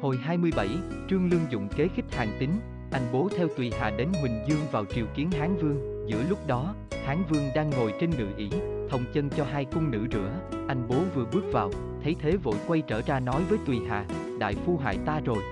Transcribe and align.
Hồi 0.00 0.16
27, 0.16 0.68
Trương 1.10 1.30
Lương 1.30 1.50
dụng 1.50 1.68
kế 1.76 1.88
khích 1.88 2.14
hàng 2.14 2.36
tính, 2.38 2.50
anh 2.90 3.02
bố 3.12 3.28
theo 3.36 3.48
tùy 3.56 3.72
Hà 3.80 3.90
đến 3.90 4.08
Huỳnh 4.20 4.44
Dương 4.46 4.60
vào 4.72 4.84
triều 4.84 5.06
kiến 5.14 5.30
Hán 5.30 5.56
Vương, 5.56 6.06
giữa 6.08 6.22
lúc 6.28 6.46
đó, 6.46 6.74
Hán 7.04 7.22
Vương 7.28 7.48
đang 7.54 7.70
ngồi 7.70 7.94
trên 8.00 8.10
ngự 8.10 8.26
ỷ, 8.36 8.50
thông 8.90 9.04
chân 9.12 9.30
cho 9.36 9.44
hai 9.44 9.64
cung 9.64 9.90
nữ 9.90 10.06
rửa, 10.12 10.30
anh 10.68 10.88
bố 10.88 10.96
vừa 11.14 11.24
bước 11.32 11.44
vào, 11.52 11.70
thấy 12.02 12.16
thế 12.20 12.36
vội 12.36 12.54
quay 12.66 12.82
trở 12.86 13.02
ra 13.02 13.20
nói 13.20 13.42
với 13.48 13.58
tùy 13.66 13.78
Hà: 13.88 14.06
đại 14.38 14.54
phu 14.54 14.76
hại 14.76 14.98
ta 15.06 15.20
rồi. 15.24 15.42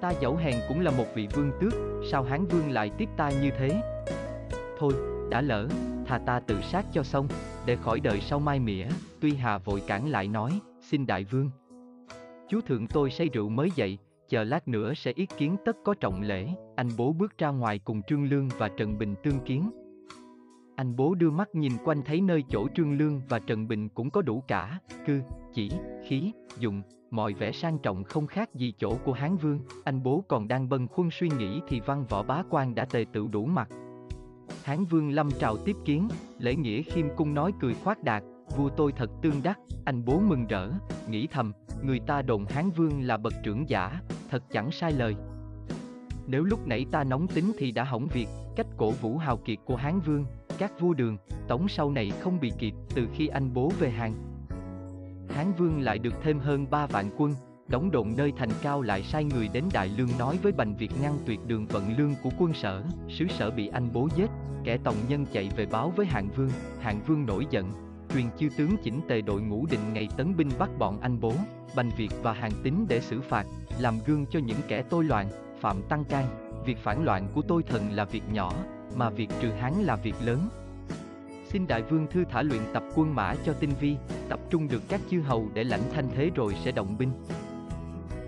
Ta 0.00 0.12
dẫu 0.20 0.36
hèn 0.36 0.54
cũng 0.68 0.80
là 0.80 0.90
một 0.90 1.06
vị 1.14 1.28
vương 1.34 1.52
tước, 1.60 1.72
sao 2.10 2.22
Hán 2.22 2.46
Vương 2.46 2.70
lại 2.70 2.90
tiếp 2.98 3.08
ta 3.16 3.30
như 3.30 3.50
thế? 3.58 3.80
Thôi, 4.78 4.92
đã 5.30 5.40
lỡ, 5.40 5.68
thà 6.06 6.18
ta 6.18 6.40
tự 6.40 6.56
sát 6.62 6.86
cho 6.92 7.02
xong, 7.02 7.28
để 7.66 7.76
khỏi 7.76 8.00
đời 8.00 8.20
sau 8.20 8.38
mai 8.38 8.60
mỉa, 8.60 8.86
tuy 9.20 9.34
hà 9.34 9.58
vội 9.58 9.82
cản 9.86 10.08
lại 10.08 10.28
nói, 10.28 10.60
xin 10.80 11.06
đại 11.06 11.24
vương. 11.24 11.50
Chú 12.48 12.60
thượng 12.60 12.86
tôi 12.86 13.10
say 13.10 13.28
rượu 13.32 13.48
mới 13.48 13.70
dậy, 13.74 13.98
chờ 14.28 14.44
lát 14.44 14.68
nữa 14.68 14.94
sẽ 14.94 15.12
yết 15.16 15.28
kiến 15.36 15.56
tất 15.64 15.76
có 15.84 15.94
trọng 15.94 16.22
lễ, 16.22 16.48
anh 16.76 16.88
bố 16.98 17.12
bước 17.12 17.38
ra 17.38 17.48
ngoài 17.48 17.78
cùng 17.78 18.02
Trương 18.02 18.24
Lương 18.24 18.48
và 18.58 18.68
Trần 18.68 18.98
Bình 18.98 19.14
tương 19.22 19.40
kiến. 19.40 19.70
Anh 20.76 20.96
bố 20.96 21.14
đưa 21.14 21.30
mắt 21.30 21.54
nhìn 21.54 21.72
quanh 21.84 22.02
thấy 22.02 22.20
nơi 22.20 22.44
chỗ 22.48 22.68
Trương 22.74 22.98
Lương 22.98 23.20
và 23.28 23.38
Trần 23.38 23.68
Bình 23.68 23.88
cũng 23.88 24.10
có 24.10 24.22
đủ 24.22 24.42
cả, 24.48 24.80
cư, 25.06 25.20
chỉ, 25.52 25.70
khí, 26.04 26.32
dụng, 26.58 26.82
mọi 27.10 27.32
vẻ 27.32 27.52
sang 27.52 27.78
trọng 27.78 28.04
không 28.04 28.26
khác 28.26 28.54
gì 28.54 28.74
chỗ 28.78 28.96
của 29.04 29.12
Hán 29.12 29.36
Vương, 29.36 29.60
anh 29.84 30.02
bố 30.02 30.24
còn 30.28 30.48
đang 30.48 30.68
bâng 30.68 30.88
khuâng 30.88 31.10
suy 31.10 31.28
nghĩ 31.38 31.60
thì 31.68 31.80
văn 31.80 32.04
võ 32.08 32.22
bá 32.22 32.42
quan 32.50 32.74
đã 32.74 32.84
tề 32.84 33.04
tự 33.12 33.26
đủ 33.32 33.44
mặt. 33.46 33.68
Hán 34.64 34.84
Vương 34.84 35.10
lâm 35.10 35.30
trào 35.30 35.56
tiếp 35.56 35.76
kiến, 35.84 36.08
lễ 36.38 36.54
nghĩa 36.54 36.82
khiêm 36.82 37.06
cung 37.16 37.34
nói 37.34 37.52
cười 37.60 37.74
khoát 37.74 38.04
đạt, 38.04 38.22
vua 38.56 38.68
tôi 38.68 38.92
thật 38.92 39.10
tương 39.22 39.42
đắc, 39.42 39.58
anh 39.84 40.04
bố 40.04 40.20
mừng 40.20 40.46
rỡ, 40.46 40.70
nghĩ 41.08 41.26
thầm, 41.26 41.52
người 41.82 42.00
ta 42.00 42.22
đồn 42.22 42.44
Hán 42.44 42.70
Vương 42.70 43.02
là 43.02 43.16
bậc 43.16 43.32
trưởng 43.42 43.68
giả, 43.68 44.00
thật 44.30 44.42
chẳng 44.50 44.70
sai 44.70 44.92
lời. 44.92 45.16
Nếu 46.26 46.44
lúc 46.44 46.66
nãy 46.66 46.86
ta 46.90 47.04
nóng 47.04 47.26
tính 47.26 47.52
thì 47.58 47.72
đã 47.72 47.84
hỏng 47.84 48.06
việc, 48.06 48.28
cách 48.56 48.66
cổ 48.76 48.90
vũ 48.90 49.16
hào 49.16 49.36
kiệt 49.36 49.58
của 49.64 49.76
Hán 49.76 50.00
Vương, 50.00 50.24
các 50.58 50.80
vua 50.80 50.94
đường, 50.94 51.16
tống 51.48 51.68
sau 51.68 51.90
này 51.90 52.12
không 52.20 52.40
bị 52.40 52.52
kịp 52.58 52.74
từ 52.94 53.08
khi 53.14 53.26
anh 53.26 53.54
bố 53.54 53.72
về 53.78 53.90
hàng. 53.90 54.14
Hán 55.28 55.52
Vương 55.52 55.80
lại 55.80 55.98
được 55.98 56.14
thêm 56.22 56.38
hơn 56.38 56.70
3 56.70 56.86
vạn 56.86 57.10
quân, 57.16 57.34
đóng 57.68 57.90
đồn 57.90 58.14
nơi 58.16 58.32
thành 58.36 58.50
cao 58.62 58.82
lại 58.82 59.02
sai 59.02 59.24
người 59.24 59.48
đến 59.52 59.64
Đại 59.72 59.88
Lương 59.88 60.08
nói 60.18 60.38
với 60.42 60.52
Bành 60.52 60.76
Việt 60.76 60.90
ngăn 61.02 61.18
tuyệt 61.26 61.40
đường 61.46 61.66
vận 61.66 61.96
lương 61.98 62.14
của 62.22 62.30
quân 62.38 62.52
sở, 62.54 62.82
sứ 63.08 63.24
sở 63.28 63.50
bị 63.50 63.68
anh 63.68 63.88
bố 63.92 64.08
giết, 64.16 64.30
kẻ 64.64 64.76
tòng 64.84 64.96
nhân 65.08 65.26
chạy 65.32 65.50
về 65.56 65.66
báo 65.66 65.92
với 65.96 66.06
Hạng 66.06 66.28
Vương, 66.36 66.50
Hạng 66.80 67.00
Vương 67.06 67.26
nổi 67.26 67.46
giận, 67.50 67.70
truyền 68.14 68.26
chư 68.38 68.48
tướng 68.56 68.76
chỉnh 68.82 69.00
tề 69.08 69.20
đội 69.20 69.40
ngũ 69.40 69.66
định 69.66 69.92
ngày 69.92 70.08
tấn 70.16 70.36
binh 70.36 70.50
bắt 70.58 70.70
bọn 70.78 71.00
anh 71.00 71.20
bố, 71.20 71.32
Bành 71.76 71.90
Việt 71.96 72.10
và 72.22 72.32
Hàng 72.32 72.52
Tín 72.62 72.74
để 72.88 73.00
xử 73.00 73.20
phạt, 73.20 73.46
làm 73.78 73.94
gương 74.06 74.26
cho 74.26 74.40
những 74.40 74.58
kẻ 74.68 74.82
tôi 74.90 75.04
loạn, 75.04 75.28
phạm 75.60 75.82
tăng 75.88 76.04
can, 76.04 76.26
việc 76.66 76.78
phản 76.78 77.04
loạn 77.04 77.28
của 77.34 77.42
tôi 77.48 77.62
thần 77.62 77.92
là 77.92 78.04
việc 78.04 78.22
nhỏ, 78.32 78.52
mà 78.96 79.10
việc 79.10 79.28
trừ 79.40 79.50
hán 79.50 79.72
là 79.72 79.96
việc 79.96 80.14
lớn. 80.24 80.48
Xin 81.48 81.66
đại 81.66 81.82
vương 81.82 82.06
thư 82.06 82.24
thả 82.30 82.42
luyện 82.42 82.60
tập 82.72 82.82
quân 82.94 83.14
mã 83.14 83.34
cho 83.44 83.52
tinh 83.52 83.70
vi, 83.80 83.96
tập 84.28 84.40
trung 84.50 84.68
được 84.68 84.82
các 84.88 85.00
chư 85.10 85.20
hầu 85.20 85.48
để 85.54 85.64
lãnh 85.64 85.90
thanh 85.94 86.08
thế 86.14 86.30
rồi 86.34 86.54
sẽ 86.64 86.72
động 86.72 86.98
binh. 86.98 87.10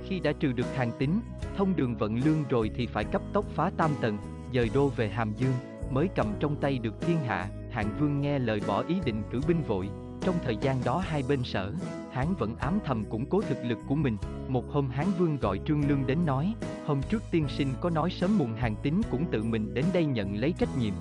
Khi 0.09 0.21
đã 0.21 0.33
trừ 0.41 0.53
được 0.53 0.77
hàng 0.77 0.91
tín, 0.99 1.11
thông 1.57 1.77
đường 1.77 1.97
vận 1.97 2.17
lương 2.25 2.45
rồi 2.49 2.71
thì 2.77 2.87
phải 2.87 3.05
cấp 3.05 3.23
tốc 3.33 3.45
phá 3.55 3.71
tam 3.77 3.91
tầng, 4.01 4.19
dời 4.55 4.71
đô 4.75 4.89
về 4.89 5.09
Hàm 5.09 5.33
Dương, 5.37 5.55
mới 5.91 6.09
cầm 6.15 6.27
trong 6.41 6.57
tay 6.57 6.79
được 6.79 7.01
thiên 7.01 7.17
hạ, 7.27 7.49
hạng 7.77 7.97
vương 8.01 8.21
nghe 8.21 8.39
lời 8.39 8.61
bỏ 8.67 8.85
ý 8.89 8.97
định 9.05 9.23
cử 9.31 9.41
binh 9.49 9.63
vội. 9.63 9.89
Trong 10.21 10.35
thời 10.45 10.57
gian 10.57 10.77
đó 10.85 11.03
hai 11.07 11.23
bên 11.29 11.43
sở, 11.45 11.73
Hán 12.13 12.27
vẫn 12.39 12.57
ám 12.57 12.79
thầm 12.85 13.05
củng 13.05 13.27
cố 13.27 13.41
thực 13.41 13.65
lực 13.65 13.79
của 13.89 13.95
mình. 13.95 14.17
Một 14.49 14.65
hôm 14.71 14.91
Hán 14.91 15.07
vương 15.19 15.37
gọi 15.37 15.61
Trương 15.67 15.89
Lương 15.89 16.07
đến 16.07 16.27
nói, 16.27 16.55
hôm 16.87 17.01
trước 17.09 17.23
tiên 17.31 17.49
sinh 17.49 17.69
có 17.81 17.91
nói 17.91 18.11
sớm 18.11 18.39
muộn 18.39 18.55
hàng 18.55 18.75
tín 18.83 18.95
cũng 19.11 19.25
tự 19.31 19.43
mình 19.43 19.75
đến 19.75 19.85
đây 19.93 20.05
nhận 20.05 20.37
lấy 20.37 20.55
trách 20.59 20.79
nhiệm. 20.79 20.95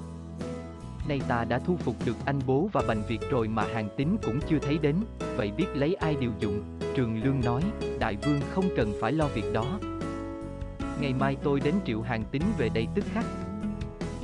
Nay 1.08 1.22
ta 1.28 1.46
đã 1.46 1.60
thu 1.60 1.78
phục 1.78 1.96
được 2.06 2.16
anh 2.26 2.40
bố 2.46 2.70
và 2.74 2.84
bành 2.88 3.04
Việt 3.08 3.22
rồi 3.30 3.48
mà 3.48 3.64
hàng 3.74 3.90
tín 3.98 4.08
cũng 4.26 4.40
chưa 4.50 4.60
thấy 4.60 4.78
đến, 4.78 4.96
vậy 5.36 5.52
biết 5.58 5.68
lấy 5.76 5.96
ai 5.96 6.16
điều 6.20 6.32
dụng, 6.40 6.80
Trường 6.96 7.24
Lương 7.24 7.42
nói, 7.46 7.62
đại 8.00 8.18
vương 8.26 8.40
không 8.52 8.66
cần 8.78 8.94
phải 9.02 9.12
lo 9.12 9.28
việc 9.28 9.54
đó. 9.54 9.80
Ngày 11.02 11.14
mai 11.14 11.38
tôi 11.44 11.60
đến 11.60 11.76
triệu 11.86 12.02
hàng 12.02 12.24
tín 12.32 12.42
về 12.58 12.70
đây 12.70 12.88
tức 12.96 13.06
khắc. 13.14 13.26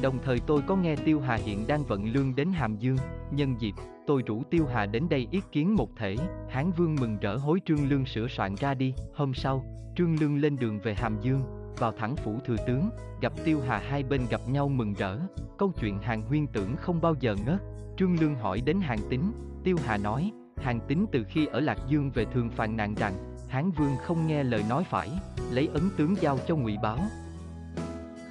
Đồng 0.01 0.19
thời 0.23 0.39
tôi 0.39 0.61
có 0.67 0.75
nghe 0.75 0.95
Tiêu 0.95 1.19
Hà 1.19 1.35
hiện 1.35 1.67
đang 1.67 1.83
vận 1.83 2.05
lương 2.05 2.35
đến 2.35 2.51
Hàm 2.51 2.77
Dương, 2.77 2.97
nhân 3.31 3.55
dịp, 3.59 3.73
tôi 4.07 4.23
rủ 4.25 4.43
Tiêu 4.43 4.65
Hà 4.73 4.85
đến 4.85 5.09
đây 5.09 5.27
yết 5.31 5.43
kiến 5.51 5.75
một 5.75 5.89
thể, 5.97 6.15
Hán 6.49 6.71
Vương 6.71 6.95
mừng 6.95 7.17
rỡ 7.19 7.35
hối 7.35 7.59
Trương 7.65 7.89
Lương 7.89 8.05
sửa 8.05 8.27
soạn 8.27 8.55
ra 8.55 8.73
đi, 8.73 8.93
hôm 9.13 9.33
sau, 9.33 9.65
Trương 9.95 10.19
Lương 10.19 10.37
lên 10.37 10.57
đường 10.57 10.79
về 10.79 10.93
Hàm 10.93 11.17
Dương, 11.21 11.43
vào 11.77 11.91
thẳng 11.91 12.15
phủ 12.15 12.39
thừa 12.45 12.55
tướng, 12.67 12.89
gặp 13.21 13.33
Tiêu 13.45 13.59
Hà 13.67 13.77
hai 13.77 14.03
bên 14.03 14.21
gặp 14.29 14.41
nhau 14.47 14.69
mừng 14.69 14.93
rỡ, 14.93 15.17
câu 15.57 15.71
chuyện 15.81 15.99
hàng 15.99 16.21
huyên 16.21 16.47
tưởng 16.47 16.75
không 16.75 17.01
bao 17.01 17.15
giờ 17.19 17.35
ngớt, 17.45 17.61
Trương 17.97 18.19
Lương 18.19 18.35
hỏi 18.35 18.61
đến 18.61 18.81
hàng 18.81 18.99
tính, 19.09 19.31
Tiêu 19.63 19.77
Hà 19.85 19.97
nói, 19.97 20.31
hàng 20.57 20.79
tính 20.87 21.05
từ 21.11 21.25
khi 21.29 21.45
ở 21.45 21.59
Lạc 21.59 21.77
Dương 21.87 22.11
về 22.11 22.25
thường 22.25 22.49
phàn 22.49 22.77
nàn 22.77 22.95
rằng, 22.95 23.13
Hán 23.49 23.71
Vương 23.71 23.95
không 24.03 24.27
nghe 24.27 24.43
lời 24.43 24.63
nói 24.69 24.83
phải, 24.89 25.09
lấy 25.51 25.69
ấn 25.73 25.83
tướng 25.97 26.15
giao 26.21 26.37
cho 26.47 26.55
ngụy 26.55 26.77
Báo. 26.83 26.99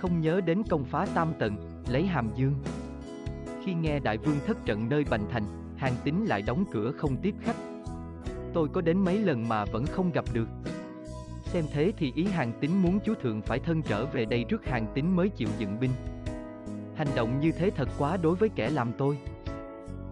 Không 0.00 0.21
nhớ 0.21 0.41
đến 0.41 0.62
công 0.71 0.84
phá 0.84 1.06
Tam 1.15 1.33
tận, 1.38 1.56
lấy 1.88 2.06
Hàm 2.06 2.31
Dương. 2.37 2.55
Khi 3.65 3.75
nghe 3.75 4.00
Đại 4.00 4.19
Vương 4.19 4.37
thất 4.47 4.66
trận 4.66 4.88
nơi 4.88 5.05
Bành 5.11 5.31
Thành, 5.31 5.43
hàng 5.77 5.94
tính 6.05 6.25
lại 6.25 6.43
đóng 6.43 6.65
cửa 6.72 6.93
không 6.93 7.16
tiếp 7.22 7.34
khách. 7.41 7.56
Tôi 8.55 8.69
có 8.69 8.81
đến 8.81 8.99
mấy 8.99 9.19
lần 9.19 9.49
mà 9.49 9.65
vẫn 9.65 9.87
không 9.87 10.11
gặp 10.12 10.25
được. 10.33 10.49
Xem 11.44 11.65
thế 11.72 11.93
thì 11.97 12.12
ý 12.15 12.25
hàng 12.25 12.53
tính 12.61 12.83
muốn 12.83 12.99
chú 13.05 13.15
thượng 13.15 13.43
phải 13.43 13.59
thân 13.59 13.83
trở 13.83 14.06
về 14.06 14.25
đây 14.25 14.44
trước 14.49 14.66
hàng 14.66 14.87
tính 14.94 15.16
mới 15.16 15.28
chịu 15.28 15.49
dựng 15.59 15.81
binh. 15.81 15.91
Hành 16.97 17.09
động 17.15 17.41
như 17.41 17.53
thế 17.53 17.71
thật 17.71 17.88
quá 17.99 18.17
đối 18.17 18.37
với 18.37 18.49
kẻ 18.49 18.71
làm 18.71 18.93
tôi. 18.99 19.19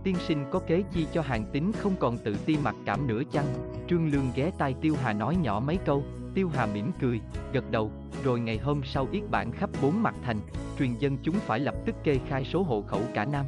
Tiên 0.05 0.17
sinh 0.29 0.45
có 0.51 0.59
kế 0.59 0.83
chi 0.93 1.07
cho 1.13 1.23
hàng 1.23 1.45
tính 1.53 1.73
không 1.73 1.97
còn 2.01 2.19
tự 2.19 2.37
ti 2.47 2.57
mặc 2.65 2.75
cảm 2.85 3.07
nữa 3.07 3.23
chăng? 3.33 3.47
Trương 3.89 4.13
Lương 4.13 4.31
ghé 4.35 4.51
tai 4.59 4.75
Tiêu 4.81 4.95
Hà 5.03 5.13
nói 5.13 5.37
nhỏ 5.37 5.63
mấy 5.67 5.77
câu, 5.77 6.05
Tiêu 6.35 6.51
Hà 6.55 6.67
mỉm 6.67 6.93
cười, 7.01 7.21
gật 7.53 7.71
đầu, 7.71 7.91
rồi 8.25 8.41
ngày 8.41 8.59
hôm 8.59 8.81
sau 8.85 9.09
yết 9.13 9.31
bản 9.31 9.53
khắp 9.53 9.71
bốn 9.83 10.03
mặt 10.03 10.15
thành, 10.25 10.37
truyền 10.79 10.95
dân 10.99 11.17
chúng 11.23 11.35
phải 11.35 11.61
lập 11.61 11.75
tức 11.87 11.95
kê 12.05 12.19
khai 12.29 12.45
số 12.45 12.63
hộ 12.63 12.83
khẩu 12.83 13.03
cả 13.15 13.25
năm. 13.25 13.47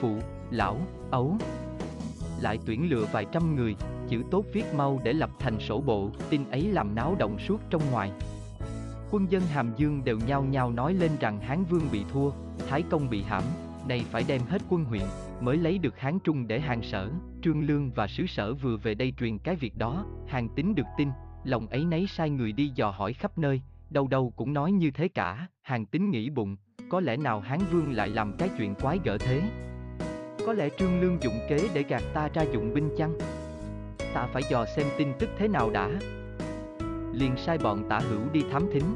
Phụ, 0.00 0.16
lão, 0.50 0.80
ấu, 1.10 1.36
lại 2.40 2.58
tuyển 2.66 2.90
lựa 2.90 3.04
vài 3.12 3.26
trăm 3.32 3.56
người, 3.56 3.76
chữ 4.08 4.22
tốt 4.30 4.44
viết 4.52 4.64
mau 4.74 5.00
để 5.04 5.12
lập 5.12 5.30
thành 5.38 5.60
sổ 5.60 5.80
bộ, 5.80 6.10
tin 6.30 6.50
ấy 6.50 6.62
làm 6.62 6.94
náo 6.94 7.16
động 7.18 7.38
suốt 7.38 7.60
trong 7.70 7.82
ngoài. 7.90 8.10
Quân 9.10 9.26
dân 9.30 9.42
Hàm 9.42 9.72
Dương 9.76 10.04
đều 10.04 10.18
nhao 10.26 10.44
nhao 10.44 10.70
nói 10.70 10.94
lên 10.94 11.10
rằng 11.20 11.40
Hán 11.40 11.64
Vương 11.64 11.88
bị 11.92 12.04
thua, 12.12 12.30
Thái 12.68 12.82
Công 12.90 13.10
bị 13.10 13.22
hãm, 13.22 13.42
này 13.88 14.04
phải 14.10 14.24
đem 14.28 14.40
hết 14.48 14.62
quân 14.68 14.84
huyện, 14.84 15.02
mới 15.40 15.56
lấy 15.56 15.78
được 15.78 15.98
Hán 15.98 16.18
Trung 16.18 16.46
để 16.46 16.60
hàng 16.60 16.82
sở. 16.82 17.10
Trương 17.42 17.66
Lương 17.66 17.90
và 17.90 18.06
sứ 18.06 18.26
sở 18.26 18.54
vừa 18.54 18.76
về 18.76 18.94
đây 18.94 19.12
truyền 19.20 19.38
cái 19.38 19.56
việc 19.56 19.78
đó, 19.78 20.04
hàng 20.26 20.48
tính 20.48 20.74
được 20.74 20.86
tin, 20.98 21.08
lòng 21.44 21.66
ấy 21.66 21.84
nấy 21.84 22.06
sai 22.06 22.30
người 22.30 22.52
đi 22.52 22.72
dò 22.74 22.90
hỏi 22.90 23.12
khắp 23.12 23.38
nơi, 23.38 23.62
đâu 23.90 24.08
đâu 24.08 24.32
cũng 24.36 24.52
nói 24.52 24.72
như 24.72 24.90
thế 24.90 25.08
cả, 25.08 25.46
hàng 25.62 25.86
tính 25.86 26.10
nghĩ 26.10 26.30
bụng, 26.30 26.56
có 26.88 27.00
lẽ 27.00 27.16
nào 27.16 27.40
Hán 27.40 27.58
Vương 27.70 27.92
lại 27.92 28.08
làm 28.08 28.36
cái 28.38 28.48
chuyện 28.58 28.74
quái 28.74 28.98
gở 29.04 29.18
thế? 29.18 29.42
Có 30.46 30.52
lẽ 30.52 30.68
Trương 30.78 31.00
Lương 31.00 31.22
dụng 31.22 31.38
kế 31.48 31.68
để 31.74 31.82
gạt 31.82 32.02
ta 32.14 32.28
ra 32.34 32.42
dụng 32.42 32.74
binh 32.74 32.90
chăng? 32.98 33.18
Ta 34.14 34.26
phải 34.32 34.42
dò 34.50 34.64
xem 34.76 34.86
tin 34.98 35.08
tức 35.18 35.28
thế 35.38 35.48
nào 35.48 35.70
đã. 35.70 35.90
Liền 37.12 37.36
sai 37.36 37.58
bọn 37.58 37.88
tả 37.88 37.98
hữu 37.98 38.20
đi 38.32 38.42
thám 38.52 38.66
thính. 38.72 38.94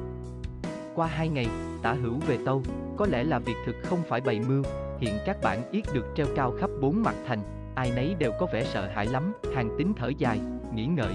Qua 0.95 1.07
hai 1.07 1.29
ngày, 1.29 1.47
tả 1.83 1.93
hữu 1.93 2.19
về 2.27 2.39
tâu, 2.45 2.63
có 2.97 3.07
lẽ 3.07 3.25
là 3.25 3.39
việc 3.39 3.57
thực 3.67 3.77
không 3.83 4.03
phải 4.09 4.21
bày 4.21 4.41
mưu, 4.49 4.63
hiện 5.01 5.15
các 5.27 5.37
bản 5.43 5.71
yết 5.73 5.85
được 5.95 6.07
treo 6.17 6.27
cao 6.37 6.55
khắp 6.61 6.71
bốn 6.81 7.03
mặt 7.03 7.15
thành, 7.27 7.39
ai 7.75 7.93
nấy 7.97 8.15
đều 8.19 8.33
có 8.41 8.47
vẻ 8.53 8.65
sợ 8.65 8.89
hãi 8.95 9.07
lắm, 9.07 9.33
hàng 9.55 9.71
tính 9.79 9.93
thở 9.97 10.09
dài, 10.19 10.41
nghĩ 10.75 10.87
ngợi. 10.87 11.15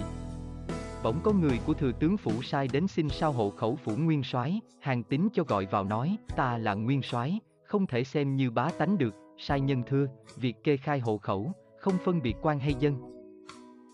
Bỗng 1.03 1.19
có 1.24 1.31
người 1.31 1.59
của 1.66 1.73
thừa 1.73 1.91
tướng 1.91 2.17
phủ 2.17 2.41
sai 2.41 2.67
đến 2.73 2.88
xin 2.88 3.09
sao 3.09 3.32
hộ 3.32 3.50
khẩu 3.50 3.76
phủ 3.76 3.91
nguyên 3.96 4.23
soái, 4.23 4.61
hàng 4.79 5.03
tín 5.03 5.28
cho 5.34 5.44
gọi 5.44 5.66
vào 5.66 5.84
nói, 5.84 6.17
ta 6.35 6.58
là 6.58 6.73
nguyên 6.73 7.02
soái, 7.02 7.40
không 7.64 7.88
thể 7.88 8.03
xem 8.03 8.35
như 8.35 8.52
bá 8.52 8.70
tánh 8.78 8.97
được, 8.97 9.16
sai 9.38 9.61
nhân 9.61 9.84
thưa, 9.88 10.08
việc 10.35 10.64
kê 10.64 10.78
khai 10.78 11.00
hộ 11.00 11.17
khẩu, 11.17 11.52
không 11.79 11.94
phân 12.05 12.22
biệt 12.22 12.35
quan 12.41 12.59
hay 12.59 12.73
dân. 12.79 12.96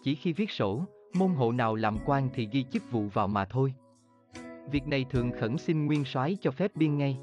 Chỉ 0.03 0.15
khi 0.15 0.33
viết 0.33 0.51
sổ, 0.51 0.83
môn 1.13 1.31
hộ 1.31 1.51
nào 1.51 1.75
làm 1.75 1.97
quan 2.05 2.29
thì 2.33 2.47
ghi 2.51 2.65
chức 2.71 2.91
vụ 2.91 3.01
vào 3.13 3.27
mà 3.27 3.45
thôi. 3.45 3.73
Việc 4.71 4.87
này 4.87 5.05
thường 5.09 5.31
khẩn 5.39 5.57
xin 5.57 5.85
nguyên 5.85 6.05
soái 6.05 6.37
cho 6.41 6.51
phép 6.51 6.75
biên 6.75 6.97
ngay. 6.97 7.17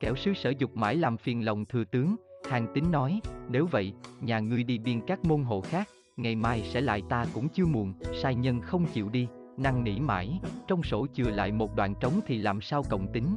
Kẻo 0.00 0.16
sứ 0.16 0.34
sở 0.34 0.52
dục 0.58 0.76
mãi 0.76 0.96
làm 0.96 1.16
phiền 1.16 1.44
lòng 1.44 1.64
thừa 1.64 1.84
tướng, 1.84 2.16
hàng 2.50 2.66
tín 2.74 2.84
nói, 2.90 3.20
nếu 3.48 3.66
vậy, 3.66 3.92
nhà 4.20 4.40
ngươi 4.40 4.64
đi 4.64 4.78
biên 4.78 5.00
các 5.06 5.24
môn 5.24 5.42
hộ 5.42 5.60
khác, 5.60 5.88
ngày 6.18 6.36
mai 6.36 6.62
sẽ 6.62 6.80
lại 6.80 7.02
ta 7.08 7.26
cũng 7.34 7.48
chưa 7.48 7.66
muộn, 7.66 7.94
sai 8.22 8.34
nhân 8.34 8.60
không 8.60 8.86
chịu 8.92 9.08
đi, 9.08 9.28
năng 9.56 9.84
nỉ 9.84 10.00
mãi, 10.00 10.40
trong 10.68 10.82
sổ 10.82 11.06
chừa 11.14 11.30
lại 11.30 11.52
một 11.52 11.76
đoạn 11.76 11.94
trống 12.00 12.20
thì 12.26 12.38
làm 12.38 12.60
sao 12.60 12.82
cộng 12.90 13.12
tính. 13.12 13.36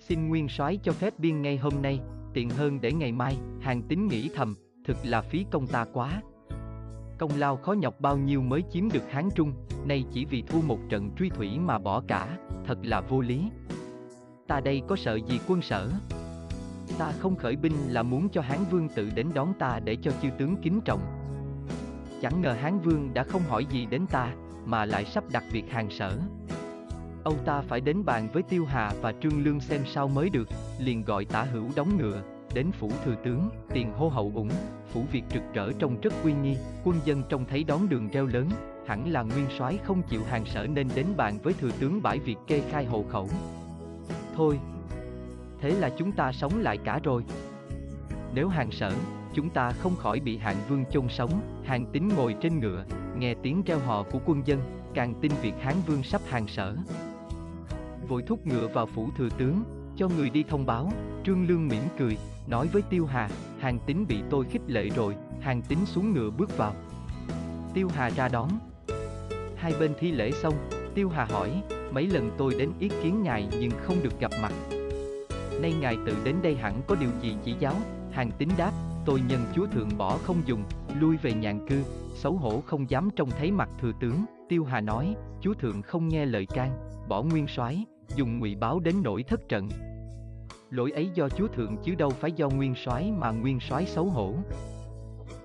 Xin 0.00 0.28
nguyên 0.28 0.48
soái 0.48 0.76
cho 0.82 0.92
phép 0.92 1.18
biên 1.18 1.42
ngay 1.42 1.56
hôm 1.56 1.72
nay, 1.82 2.00
tiện 2.34 2.50
hơn 2.50 2.80
để 2.80 2.92
ngày 2.92 3.12
mai, 3.12 3.36
hàng 3.60 3.82
tính 3.82 4.08
nghĩ 4.08 4.30
thầm, 4.34 4.54
thực 4.84 4.96
là 5.04 5.22
phí 5.22 5.46
công 5.50 5.66
ta 5.66 5.86
quá. 5.92 6.22
Công 7.18 7.30
lao 7.38 7.56
khó 7.56 7.72
nhọc 7.72 8.00
bao 8.00 8.16
nhiêu 8.16 8.42
mới 8.42 8.62
chiếm 8.70 8.88
được 8.90 9.10
Hán 9.10 9.28
Trung, 9.34 9.52
nay 9.86 10.04
chỉ 10.12 10.24
vì 10.24 10.42
thua 10.42 10.60
một 10.60 10.78
trận 10.88 11.10
truy 11.18 11.28
thủy 11.28 11.58
mà 11.58 11.78
bỏ 11.78 12.02
cả, 12.08 12.38
thật 12.66 12.78
là 12.82 13.00
vô 13.00 13.20
lý. 13.20 13.50
Ta 14.48 14.60
đây 14.60 14.82
có 14.88 14.96
sợ 14.96 15.18
gì 15.26 15.40
quân 15.48 15.62
sở? 15.62 15.90
Ta 16.98 17.12
không 17.18 17.36
khởi 17.36 17.56
binh 17.56 17.72
là 17.88 18.02
muốn 18.02 18.28
cho 18.28 18.40
Hán 18.40 18.58
Vương 18.70 18.88
tự 18.88 19.10
đến 19.14 19.28
đón 19.34 19.52
ta 19.58 19.80
để 19.84 19.96
cho 19.96 20.10
chư 20.22 20.28
tướng 20.38 20.56
kính 20.62 20.80
trọng. 20.84 21.00
Chẳng 22.22 22.40
ngờ 22.40 22.52
Hán 22.52 22.80
Vương 22.80 23.14
đã 23.14 23.22
không 23.22 23.42
hỏi 23.42 23.66
gì 23.70 23.86
đến 23.86 24.06
ta, 24.06 24.34
mà 24.64 24.84
lại 24.84 25.04
sắp 25.04 25.24
đặt 25.32 25.44
việc 25.52 25.70
hàng 25.70 25.90
sở. 25.90 26.18
Âu 27.24 27.34
ta 27.44 27.60
phải 27.60 27.80
đến 27.80 28.04
bàn 28.04 28.28
với 28.32 28.42
Tiêu 28.42 28.64
Hà 28.64 28.92
và 29.00 29.12
Trương 29.22 29.44
Lương 29.44 29.60
xem 29.60 29.80
sao 29.86 30.08
mới 30.08 30.30
được, 30.30 30.48
liền 30.78 31.02
gọi 31.02 31.24
tả 31.24 31.42
hữu 31.42 31.64
đóng 31.76 31.96
ngựa, 31.98 32.22
đến 32.54 32.72
phủ 32.72 32.90
thừa 33.04 33.14
tướng, 33.24 33.48
tiền 33.72 33.92
hô 33.92 34.08
hậu 34.08 34.32
ủng, 34.34 34.50
phủ 34.92 35.04
việc 35.12 35.22
trực 35.30 35.42
trở 35.54 35.72
trong 35.78 36.00
rất 36.00 36.12
uy 36.24 36.32
nghi, 36.32 36.56
quân 36.84 36.96
dân 37.04 37.22
trông 37.28 37.44
thấy 37.44 37.64
đón 37.64 37.88
đường 37.88 38.08
reo 38.08 38.26
lớn, 38.26 38.48
hẳn 38.86 39.12
là 39.12 39.22
nguyên 39.22 39.46
soái 39.58 39.78
không 39.84 40.02
chịu 40.02 40.20
hàng 40.24 40.44
sở 40.44 40.66
nên 40.66 40.88
đến 40.94 41.06
bàn 41.16 41.38
với 41.42 41.54
thừa 41.60 41.70
tướng 41.80 42.02
bãi 42.02 42.18
việc 42.18 42.36
kê 42.46 42.62
khai 42.70 42.84
hộ 42.84 43.04
khẩu. 43.10 43.28
Thôi, 44.36 44.58
thế 45.60 45.70
là 45.70 45.90
chúng 45.98 46.12
ta 46.12 46.32
sống 46.32 46.52
lại 46.60 46.78
cả 46.84 47.00
rồi. 47.04 47.24
Nếu 48.34 48.48
hàng 48.48 48.70
sở, 48.70 48.92
chúng 49.34 49.50
ta 49.50 49.70
không 49.70 49.96
khỏi 49.96 50.20
bị 50.20 50.38
hạng 50.38 50.56
vương 50.68 50.84
chôn 50.90 51.08
sống, 51.08 51.40
hàng 51.64 51.86
tín 51.92 52.08
ngồi 52.08 52.34
trên 52.40 52.60
ngựa, 52.60 52.84
nghe 53.18 53.34
tiếng 53.34 53.62
reo 53.66 53.78
hò 53.78 54.02
của 54.02 54.18
quân 54.24 54.42
dân, 54.46 54.60
càng 54.94 55.14
tin 55.20 55.32
việc 55.42 55.54
hán 55.60 55.74
vương 55.86 56.02
sắp 56.02 56.20
hàng 56.28 56.48
sở. 56.48 56.76
Vội 58.08 58.22
thúc 58.22 58.46
ngựa 58.46 58.68
vào 58.68 58.86
phủ 58.86 59.08
thừa 59.16 59.28
tướng, 59.38 59.62
cho 59.96 60.08
người 60.08 60.30
đi 60.30 60.44
thông 60.48 60.66
báo, 60.66 60.92
trương 61.24 61.46
lương 61.48 61.68
mỉm 61.68 61.82
cười, 61.98 62.16
nói 62.46 62.68
với 62.72 62.82
tiêu 62.82 63.06
hà, 63.06 63.28
hàng 63.60 63.78
tín 63.86 64.04
bị 64.08 64.16
tôi 64.30 64.44
khích 64.44 64.62
lệ 64.66 64.88
rồi, 64.88 65.14
hàng 65.40 65.62
tín 65.62 65.78
xuống 65.86 66.12
ngựa 66.12 66.30
bước 66.30 66.56
vào. 66.56 66.74
Tiêu 67.74 67.88
hà 67.94 68.10
ra 68.10 68.28
đón. 68.28 68.48
Hai 69.56 69.72
bên 69.80 69.94
thi 69.98 70.12
lễ 70.12 70.30
xong, 70.30 70.54
tiêu 70.94 71.08
hà 71.08 71.24
hỏi, 71.24 71.62
mấy 71.92 72.06
lần 72.06 72.30
tôi 72.38 72.54
đến 72.58 72.70
ý 72.78 72.90
kiến 73.02 73.22
ngài 73.22 73.48
nhưng 73.60 73.70
không 73.82 73.96
được 74.02 74.20
gặp 74.20 74.30
mặt. 74.42 74.52
Nay 75.60 75.74
ngài 75.80 75.96
tự 76.06 76.16
đến 76.24 76.36
đây 76.42 76.56
hẳn 76.56 76.80
có 76.86 76.94
điều 76.94 77.10
gì 77.22 77.36
chỉ 77.44 77.54
giáo, 77.60 77.74
hàng 78.12 78.30
tín 78.38 78.48
đáp, 78.56 78.72
tôi 79.06 79.20
nhân 79.28 79.40
chúa 79.54 79.66
thượng 79.66 79.88
bỏ 79.98 80.18
không 80.18 80.42
dùng, 80.46 80.64
lui 81.00 81.16
về 81.16 81.32
nhàn 81.32 81.68
cư, 81.68 81.82
xấu 82.14 82.32
hổ 82.32 82.60
không 82.60 82.90
dám 82.90 83.10
trông 83.16 83.30
thấy 83.30 83.52
mặt 83.52 83.68
thừa 83.80 83.92
tướng. 84.00 84.24
Tiêu 84.48 84.64
Hà 84.64 84.80
nói, 84.80 85.14
chúa 85.40 85.54
thượng 85.54 85.82
không 85.82 86.08
nghe 86.08 86.26
lời 86.26 86.46
can, 86.46 86.70
bỏ 87.08 87.22
nguyên 87.22 87.46
soái, 87.46 87.84
dùng 88.16 88.38
ngụy 88.38 88.54
báo 88.54 88.80
đến 88.80 88.94
nỗi 89.02 89.22
thất 89.22 89.48
trận. 89.48 89.68
Lỗi 90.70 90.90
ấy 90.90 91.10
do 91.14 91.28
chúa 91.28 91.48
thượng 91.48 91.76
chứ 91.84 91.94
đâu 91.94 92.10
phải 92.10 92.32
do 92.32 92.48
nguyên 92.48 92.74
soái 92.74 93.12
mà 93.12 93.30
nguyên 93.30 93.60
soái 93.60 93.86
xấu 93.86 94.04
hổ. 94.04 94.34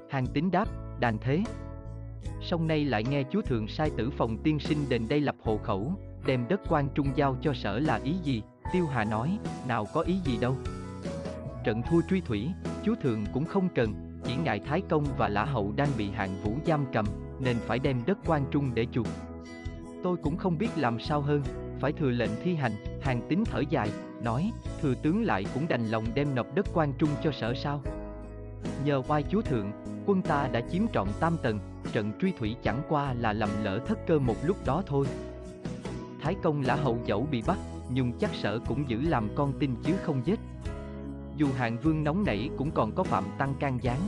Hàng 0.09 0.25
tính 0.27 0.51
đáp, 0.51 0.65
đàn 0.99 1.17
thế. 1.17 1.43
Song 2.41 2.67
nay 2.67 2.85
lại 2.85 3.03
nghe 3.03 3.23
chúa 3.31 3.41
thượng 3.41 3.67
sai 3.67 3.91
tử 3.97 4.09
phòng 4.09 4.37
tiên 4.43 4.59
sinh 4.59 4.77
đền 4.89 5.07
đây 5.07 5.19
lập 5.19 5.35
hộ 5.43 5.57
khẩu, 5.57 5.93
đem 6.25 6.47
đất 6.49 6.61
quan 6.69 6.89
trung 6.95 7.07
giao 7.15 7.37
cho 7.41 7.53
sở 7.53 7.79
là 7.79 7.99
ý 8.03 8.13
gì? 8.23 8.43
Tiêu 8.73 8.87
Hà 8.87 9.03
nói, 9.03 9.37
nào 9.67 9.85
có 9.93 10.01
ý 10.01 10.15
gì 10.25 10.37
đâu. 10.41 10.55
Trận 11.63 11.81
thua 11.89 12.01
truy 12.09 12.21
thủy, 12.21 12.47
chúa 12.85 12.95
thượng 12.95 13.25
cũng 13.33 13.45
không 13.45 13.69
cần, 13.75 13.93
chỉ 14.23 14.35
ngại 14.35 14.59
Thái 14.65 14.81
Công 14.89 15.05
và 15.17 15.29
Lã 15.29 15.45
Hậu 15.45 15.73
đang 15.75 15.89
bị 15.97 16.09
hạng 16.09 16.43
vũ 16.43 16.51
giam 16.65 16.85
cầm, 16.93 17.05
nên 17.39 17.57
phải 17.57 17.79
đem 17.79 18.01
đất 18.05 18.17
quan 18.25 18.45
trung 18.51 18.71
để 18.73 18.85
chuộc. 18.91 19.07
Tôi 20.03 20.17
cũng 20.23 20.37
không 20.37 20.57
biết 20.57 20.69
làm 20.75 20.99
sao 20.99 21.21
hơn, 21.21 21.41
phải 21.79 21.91
thừa 21.91 22.09
lệnh 22.09 22.31
thi 22.43 22.55
hành, 22.55 22.71
hàng 23.01 23.21
tính 23.29 23.43
thở 23.45 23.63
dài, 23.69 23.89
nói, 24.23 24.51
thừa 24.81 24.93
tướng 24.95 25.23
lại 25.23 25.45
cũng 25.53 25.67
đành 25.67 25.87
lòng 25.87 26.05
đem 26.13 26.35
nộp 26.35 26.55
đất 26.55 26.65
quan 26.73 26.93
trung 26.97 27.09
cho 27.23 27.31
sở 27.31 27.53
sao. 27.53 27.81
Nhờ 28.85 29.01
oai 29.07 29.23
chúa 29.23 29.41
thượng, 29.41 29.71
quân 30.05 30.21
ta 30.21 30.49
đã 30.51 30.61
chiếm 30.71 30.87
trọn 30.93 31.07
tam 31.19 31.37
tầng, 31.43 31.59
trận 31.91 32.11
truy 32.21 32.31
thủy 32.31 32.55
chẳng 32.63 32.81
qua 32.89 33.13
là 33.13 33.33
lầm 33.33 33.49
lỡ 33.63 33.79
thất 33.87 34.07
cơ 34.07 34.19
một 34.19 34.35
lúc 34.43 34.57
đó 34.65 34.83
thôi. 34.85 35.05
Thái 36.21 36.35
công 36.43 36.61
lã 36.61 36.75
hậu 36.75 36.97
dẫu 37.05 37.27
bị 37.31 37.43
bắt, 37.47 37.57
nhưng 37.89 38.13
chắc 38.19 38.33
sở 38.33 38.59
cũng 38.67 38.89
giữ 38.89 39.01
làm 39.01 39.29
con 39.35 39.53
tin 39.59 39.75
chứ 39.83 39.93
không 40.03 40.21
giết. 40.25 40.39
Dù 41.39 41.47
hạng 41.57 41.77
vương 41.77 42.03
nóng 42.03 42.23
nảy 42.23 42.49
cũng 42.57 42.71
còn 42.71 42.91
có 42.95 43.03
phạm 43.03 43.23
tăng 43.37 43.53
can 43.59 43.79
gián. 43.81 43.99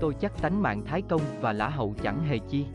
Tôi 0.00 0.14
chắc 0.20 0.42
tánh 0.42 0.62
mạng 0.62 0.82
Thái 0.86 1.02
công 1.02 1.20
và 1.40 1.52
lã 1.52 1.68
hậu 1.68 1.94
chẳng 2.02 2.24
hề 2.24 2.38
chi. 2.38 2.66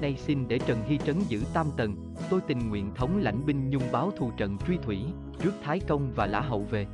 Nay 0.00 0.16
xin 0.16 0.48
để 0.48 0.58
Trần 0.58 0.78
Hy 0.86 0.98
Trấn 0.98 1.20
giữ 1.20 1.42
tam 1.54 1.66
tần, 1.76 2.14
tôi 2.30 2.40
tình 2.46 2.68
nguyện 2.68 2.94
thống 2.94 3.18
lãnh 3.18 3.46
binh 3.46 3.70
nhung 3.70 3.82
báo 3.92 4.12
thù 4.16 4.30
trận 4.36 4.58
truy 4.66 4.76
thủy, 4.82 4.98
trước 5.42 5.54
Thái 5.62 5.80
công 5.80 6.12
và 6.14 6.26
lã 6.26 6.40
hậu 6.40 6.60
về. 6.60 6.86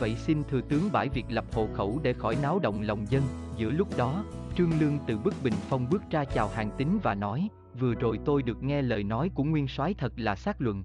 Vậy 0.00 0.16
xin 0.16 0.42
thừa 0.44 0.60
tướng 0.60 0.92
bãi 0.92 1.08
việc 1.08 1.26
lập 1.28 1.44
hộ 1.52 1.68
khẩu 1.74 2.00
để 2.02 2.12
khỏi 2.12 2.36
náo 2.42 2.58
động 2.58 2.82
lòng 2.82 3.06
dân. 3.10 3.22
Giữa 3.56 3.70
lúc 3.70 3.96
đó, 3.96 4.24
Trương 4.56 4.80
Lương 4.80 4.98
từ 5.06 5.18
bức 5.18 5.34
bình 5.42 5.54
phong 5.68 5.86
bước 5.90 6.02
ra 6.10 6.24
chào 6.24 6.48
hàng 6.48 6.70
tín 6.78 6.88
và 7.02 7.14
nói, 7.14 7.48
vừa 7.78 7.94
rồi 7.94 8.18
tôi 8.24 8.42
được 8.42 8.62
nghe 8.62 8.82
lời 8.82 9.04
nói 9.04 9.30
của 9.34 9.44
nguyên 9.44 9.68
soái 9.68 9.94
thật 9.94 10.12
là 10.16 10.36
xác 10.36 10.60
luận. 10.60 10.82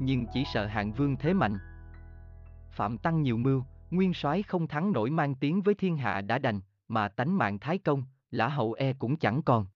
Nhưng 0.00 0.26
chỉ 0.34 0.44
sợ 0.54 0.66
hạng 0.66 0.92
vương 0.92 1.16
thế 1.16 1.32
mạnh. 1.32 1.58
Phạm 2.74 2.98
Tăng 2.98 3.22
nhiều 3.22 3.36
mưu, 3.36 3.64
nguyên 3.90 4.14
soái 4.14 4.42
không 4.42 4.66
thắng 4.66 4.92
nổi 4.92 5.10
mang 5.10 5.34
tiếng 5.34 5.62
với 5.62 5.74
thiên 5.74 5.96
hạ 5.96 6.20
đã 6.20 6.38
đành, 6.38 6.60
mà 6.88 7.08
tánh 7.08 7.38
mạng 7.38 7.58
thái 7.58 7.78
công, 7.78 8.04
lã 8.30 8.48
hậu 8.48 8.72
e 8.72 8.92
cũng 8.92 9.16
chẳng 9.16 9.42
còn. 9.42 9.66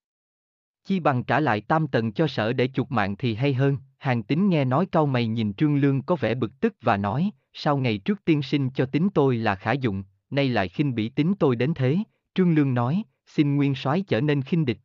Chi 0.85 1.01
bằng 1.01 1.25
trả 1.25 1.41
lại 1.41 1.61
tam 1.61 1.89
tần 1.89 2.13
cho 2.13 2.27
sở 2.27 2.53
để 2.53 2.69
chuộc 2.69 2.93
mạng 2.93 3.17
thì 3.17 3.35
hay 3.35 3.55
hơn, 3.55 3.77
hàng 3.99 4.23
tính 4.23 4.49
nghe 4.49 4.65
nói 4.65 4.87
cau 4.87 5.07
mày 5.07 5.27
nhìn 5.27 5.55
trương 5.55 5.77
lương 5.77 6.03
có 6.03 6.17
vẻ 6.17 6.35
bực 6.35 6.61
tức 6.61 6.75
và 6.81 6.97
nói, 6.97 7.31
sau 7.53 7.77
ngày 7.77 7.99
trước 7.99 8.25
tiên 8.25 8.43
sinh 8.43 8.71
cho 8.71 8.87
tính 8.87 9.09
tôi 9.15 9.37
là 9.37 9.55
khả 9.55 9.73
dụng, 9.73 10.05
nay 10.31 10.49
lại 10.49 10.69
khinh 10.69 10.95
bỉ 10.95 11.09
tính 11.09 11.35
tôi 11.39 11.57
đến 11.57 11.75
thế, 11.75 11.99
trương 12.35 12.55
lương 12.55 12.75
nói, 12.75 13.03
xin 13.27 13.57
nguyên 13.57 13.75
soái 13.75 14.03
trở 14.03 14.21
nên 14.21 14.43
khinh 14.43 14.65
địch. 14.65 14.79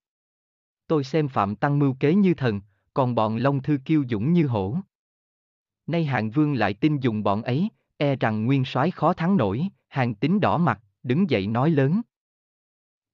Tôi 0.88 1.04
xem 1.04 1.28
phạm 1.28 1.56
tăng 1.56 1.80
mưu 1.80 1.96
kế 2.00 2.16
như 2.16 2.34
thần, 2.34 2.62
còn 2.94 3.16
bọn 3.16 3.38
long 3.38 3.62
thư 3.62 3.78
kiêu 3.86 4.04
dũng 4.10 4.34
như 4.34 4.48
hổ. 4.48 4.78
Nay 5.88 6.06
hạng 6.06 6.30
vương 6.30 6.54
lại 6.54 6.74
tin 6.74 7.00
dùng 7.00 7.24
bọn 7.24 7.44
ấy, 7.44 7.70
e 7.98 8.16
rằng 8.16 8.46
nguyên 8.46 8.66
soái 8.66 8.92
khó 8.92 9.14
thắng 9.14 9.38
nổi, 9.38 9.68
hàng 9.90 10.16
tính 10.16 10.40
đỏ 10.40 10.58
mặt, 10.58 10.80
đứng 11.04 11.30
dậy 11.30 11.48
nói 11.48 11.70
lớn. 11.70 12.02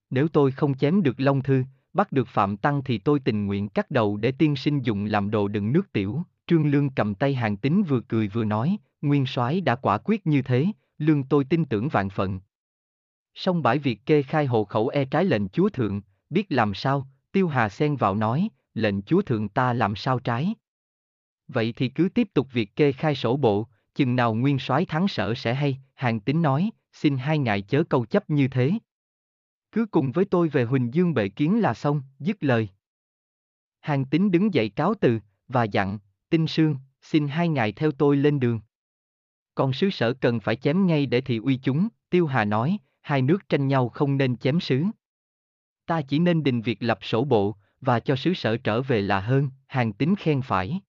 Nếu 0.09 0.27
tôi 0.27 0.51
không 0.51 0.77
chém 0.77 1.03
được 1.03 1.19
Long 1.19 1.43
Thư, 1.43 1.63
bắt 1.93 2.11
được 2.11 2.27
Phạm 2.27 2.57
Tăng 2.57 2.83
thì 2.83 2.97
tôi 2.97 3.19
tình 3.19 3.45
nguyện 3.45 3.69
cắt 3.69 3.91
đầu 3.91 4.17
để 4.17 4.31
tiên 4.31 4.55
sinh 4.55 4.81
dùng 4.81 5.05
làm 5.05 5.31
đồ 5.31 5.47
đựng 5.47 5.73
nước 5.73 5.93
tiểu. 5.93 6.23
Trương 6.47 6.71
Lương 6.71 6.89
cầm 6.89 7.15
tay 7.15 7.35
hàng 7.35 7.57
tính 7.57 7.83
vừa 7.83 8.01
cười 8.01 8.27
vừa 8.27 8.45
nói, 8.45 8.77
nguyên 9.01 9.25
soái 9.25 9.61
đã 9.61 9.75
quả 9.75 9.97
quyết 9.97 10.27
như 10.27 10.41
thế, 10.41 10.65
lương 10.97 11.23
tôi 11.23 11.43
tin 11.43 11.65
tưởng 11.65 11.89
vạn 11.89 12.09
phận. 12.09 12.39
Song 13.33 13.63
bãi 13.63 13.79
việc 13.79 14.05
kê 14.05 14.21
khai 14.21 14.45
hộ 14.45 14.63
khẩu 14.63 14.87
e 14.87 15.05
trái 15.05 15.25
lệnh 15.25 15.49
chúa 15.49 15.69
thượng, 15.69 16.01
biết 16.29 16.45
làm 16.49 16.73
sao, 16.73 17.07
tiêu 17.31 17.47
hà 17.47 17.69
xen 17.69 17.95
vào 17.95 18.15
nói, 18.15 18.49
lệnh 18.73 19.01
chúa 19.01 19.21
thượng 19.21 19.49
ta 19.49 19.73
làm 19.73 19.95
sao 19.95 20.19
trái. 20.19 20.53
Vậy 21.47 21.73
thì 21.75 21.89
cứ 21.89 22.09
tiếp 22.09 22.27
tục 22.33 22.47
việc 22.53 22.75
kê 22.75 22.91
khai 22.91 23.15
sổ 23.15 23.37
bộ, 23.37 23.67
chừng 23.99 24.15
nào 24.15 24.33
nguyên 24.33 24.59
soái 24.59 24.85
thắng 24.85 25.07
sở 25.07 25.33
sẽ 25.35 25.53
hay, 25.53 25.77
hàng 25.95 26.19
tính 26.19 26.41
nói, 26.41 26.69
xin 26.93 27.17
hai 27.17 27.37
ngài 27.37 27.61
chớ 27.61 27.83
câu 27.89 28.05
chấp 28.05 28.29
như 28.29 28.47
thế. 28.47 28.71
Cứ 29.71 29.85
cùng 29.85 30.11
với 30.11 30.25
tôi 30.25 30.47
về 30.47 30.63
Huỳnh 30.63 30.93
Dương 30.93 31.13
bệ 31.13 31.29
kiến 31.29 31.61
là 31.61 31.73
xong, 31.73 32.01
dứt 32.19 32.43
lời. 32.43 32.69
Hàng 33.79 34.05
tính 34.05 34.31
đứng 34.31 34.53
dậy 34.53 34.69
cáo 34.69 34.93
từ, 35.01 35.19
và 35.47 35.63
dặn, 35.63 35.99
tinh 36.29 36.47
sương, 36.47 36.77
xin 37.01 37.27
hai 37.27 37.47
ngài 37.49 37.71
theo 37.71 37.91
tôi 37.91 38.17
lên 38.17 38.39
đường. 38.39 38.59
Còn 39.55 39.73
sứ 39.73 39.89
sở 39.89 40.13
cần 40.13 40.39
phải 40.39 40.55
chém 40.55 40.87
ngay 40.87 41.05
để 41.05 41.21
thị 41.21 41.37
uy 41.37 41.59
chúng, 41.63 41.87
Tiêu 42.09 42.27
Hà 42.27 42.45
nói, 42.45 42.77
hai 43.01 43.21
nước 43.21 43.49
tranh 43.49 43.67
nhau 43.67 43.89
không 43.89 44.17
nên 44.17 44.37
chém 44.37 44.59
sứ. 44.59 44.83
Ta 45.85 46.01
chỉ 46.01 46.19
nên 46.19 46.43
đình 46.43 46.61
việc 46.61 46.77
lập 46.83 46.99
sổ 47.01 47.23
bộ, 47.23 47.55
và 47.81 47.99
cho 47.99 48.15
sứ 48.15 48.33
sở 48.33 48.57
trở 48.57 48.81
về 48.81 49.01
là 49.01 49.19
hơn, 49.19 49.49
hàng 49.67 49.93
tính 49.93 50.15
khen 50.15 50.41
phải. 50.41 50.81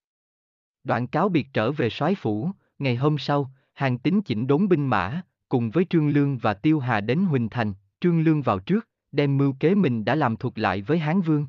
Đoạn 0.84 1.06
cáo 1.06 1.28
biệt 1.28 1.46
trở 1.52 1.72
về 1.72 1.90
soái 1.90 2.14
phủ, 2.14 2.50
ngày 2.80 2.96
hôm 2.96 3.18
sau, 3.18 3.50
hàng 3.74 3.98
tín 3.98 4.20
chỉnh 4.22 4.46
đốn 4.46 4.68
binh 4.68 4.86
mã, 4.86 5.22
cùng 5.48 5.70
với 5.70 5.86
Trương 5.90 6.08
Lương 6.08 6.38
và 6.38 6.54
Tiêu 6.54 6.80
Hà 6.80 7.00
đến 7.00 7.18
Huỳnh 7.18 7.48
Thành, 7.48 7.72
Trương 8.00 8.20
Lương 8.20 8.42
vào 8.42 8.58
trước, 8.58 8.88
đem 9.12 9.36
mưu 9.36 9.54
kế 9.60 9.74
mình 9.74 10.04
đã 10.04 10.14
làm 10.14 10.36
thuộc 10.36 10.58
lại 10.58 10.82
với 10.82 10.98
Hán 10.98 11.20
Vương. 11.20 11.46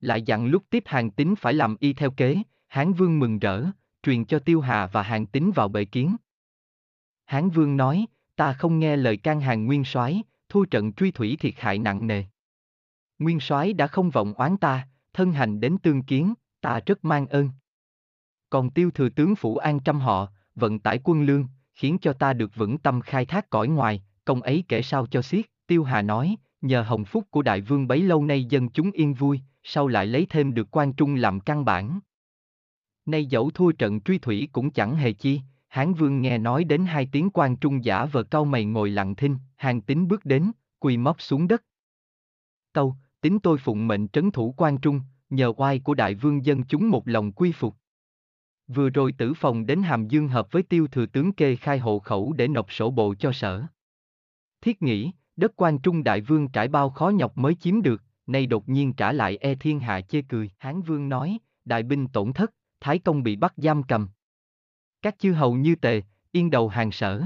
Lại 0.00 0.22
dặn 0.22 0.46
lúc 0.46 0.62
tiếp 0.70 0.82
hàng 0.86 1.10
tín 1.10 1.34
phải 1.34 1.54
làm 1.54 1.76
y 1.80 1.92
theo 1.92 2.10
kế, 2.10 2.42
Hán 2.68 2.92
Vương 2.92 3.18
mừng 3.18 3.38
rỡ, 3.38 3.64
truyền 4.02 4.24
cho 4.24 4.38
Tiêu 4.38 4.60
Hà 4.60 4.86
và 4.86 5.02
hàng 5.02 5.26
tín 5.26 5.50
vào 5.54 5.68
bệ 5.68 5.84
kiến. 5.84 6.16
Hán 7.26 7.50
Vương 7.50 7.76
nói, 7.76 8.06
ta 8.36 8.52
không 8.52 8.78
nghe 8.78 8.96
lời 8.96 9.16
can 9.16 9.40
hàng 9.40 9.66
nguyên 9.66 9.84
soái, 9.84 10.22
thua 10.48 10.64
trận 10.64 10.92
truy 10.92 11.10
thủy 11.10 11.36
thiệt 11.40 11.54
hại 11.56 11.78
nặng 11.78 12.06
nề. 12.06 12.24
Nguyên 13.18 13.40
soái 13.40 13.72
đã 13.72 13.86
không 13.86 14.10
vọng 14.10 14.34
oán 14.34 14.56
ta, 14.56 14.88
thân 15.12 15.32
hành 15.32 15.60
đến 15.60 15.78
tương 15.78 16.02
kiến, 16.02 16.34
ta 16.60 16.80
rất 16.86 17.04
mang 17.04 17.26
ơn. 17.26 17.50
Còn 18.50 18.70
tiêu 18.70 18.90
thừa 18.90 19.08
tướng 19.08 19.36
phủ 19.36 19.56
an 19.56 19.80
trăm 19.80 20.00
họ, 20.00 20.28
vận 20.54 20.78
tải 20.78 21.00
quân 21.04 21.22
lương, 21.22 21.46
khiến 21.74 21.98
cho 22.00 22.12
ta 22.12 22.32
được 22.32 22.54
vững 22.54 22.78
tâm 22.78 23.00
khai 23.00 23.26
thác 23.26 23.50
cõi 23.50 23.68
ngoài, 23.68 24.02
công 24.24 24.42
ấy 24.42 24.64
kể 24.68 24.82
sao 24.82 25.06
cho 25.06 25.22
xiết, 25.22 25.46
tiêu 25.66 25.84
hà 25.84 26.02
nói, 26.02 26.36
nhờ 26.60 26.82
hồng 26.82 27.04
phúc 27.04 27.24
của 27.30 27.42
đại 27.42 27.60
vương 27.60 27.88
bấy 27.88 28.02
lâu 28.02 28.24
nay 28.24 28.44
dân 28.44 28.70
chúng 28.70 28.90
yên 28.90 29.14
vui, 29.14 29.40
sau 29.62 29.88
lại 29.88 30.06
lấy 30.06 30.26
thêm 30.30 30.54
được 30.54 30.68
quan 30.70 30.92
trung 30.92 31.14
làm 31.14 31.40
căn 31.40 31.64
bản. 31.64 32.00
Nay 33.06 33.26
dẫu 33.26 33.50
thua 33.50 33.72
trận 33.72 34.00
truy 34.00 34.18
thủy 34.18 34.48
cũng 34.52 34.70
chẳng 34.70 34.96
hề 34.96 35.12
chi, 35.12 35.40
Hán 35.68 35.94
Vương 35.94 36.22
nghe 36.22 36.38
nói 36.38 36.64
đến 36.64 36.84
hai 36.84 37.08
tiếng 37.12 37.30
quan 37.30 37.56
trung 37.56 37.84
giả 37.84 38.04
vờ 38.04 38.22
cau 38.22 38.44
mày 38.44 38.64
ngồi 38.64 38.90
lặng 38.90 39.14
thinh, 39.14 39.36
hàng 39.56 39.80
tính 39.80 40.08
bước 40.08 40.24
đến, 40.24 40.50
quỳ 40.78 40.96
móc 40.96 41.20
xuống 41.20 41.48
đất. 41.48 41.64
tâu, 42.72 42.94
tính 43.20 43.38
tôi 43.38 43.58
phụng 43.58 43.88
mệnh 43.88 44.08
trấn 44.08 44.30
thủ 44.30 44.54
quan 44.56 44.78
trung, 44.78 45.00
nhờ 45.30 45.52
oai 45.56 45.78
của 45.78 45.94
đại 45.94 46.14
vương 46.14 46.44
dân 46.44 46.62
chúng 46.64 46.90
một 46.90 47.08
lòng 47.08 47.32
quy 47.32 47.52
phục. 47.52 47.74
Vừa 48.68 48.90
rồi 48.90 49.12
tử 49.12 49.34
phòng 49.34 49.66
đến 49.66 49.82
Hàm 49.82 50.08
Dương 50.08 50.28
hợp 50.28 50.52
với 50.52 50.62
tiêu 50.62 50.86
thừa 50.86 51.06
tướng 51.06 51.32
kê 51.32 51.56
khai 51.56 51.78
hộ 51.78 51.98
khẩu 51.98 52.32
để 52.32 52.48
nộp 52.48 52.72
sổ 52.72 52.90
bộ 52.90 53.14
cho 53.18 53.32
sở. 53.32 53.64
Thiết 54.60 54.82
nghĩ, 54.82 55.12
đất 55.36 55.52
quan 55.56 55.78
trung 55.78 56.04
đại 56.04 56.20
vương 56.20 56.48
trải 56.48 56.68
bao 56.68 56.90
khó 56.90 57.08
nhọc 57.08 57.38
mới 57.38 57.54
chiếm 57.54 57.82
được, 57.82 58.02
nay 58.26 58.46
đột 58.46 58.68
nhiên 58.68 58.92
trả 58.92 59.12
lại 59.12 59.36
e 59.40 59.54
thiên 59.54 59.80
hạ 59.80 60.00
chê 60.00 60.22
cười. 60.28 60.50
Hán 60.58 60.82
vương 60.82 61.08
nói, 61.08 61.38
đại 61.64 61.82
binh 61.82 62.08
tổn 62.08 62.32
thất, 62.32 62.52
thái 62.80 62.98
công 62.98 63.22
bị 63.22 63.36
bắt 63.36 63.52
giam 63.56 63.82
cầm. 63.82 64.08
Các 65.02 65.18
chư 65.18 65.32
hầu 65.32 65.54
như 65.54 65.74
tề, 65.74 66.02
yên 66.32 66.50
đầu 66.50 66.68
hàng 66.68 66.92
sở. 66.92 67.22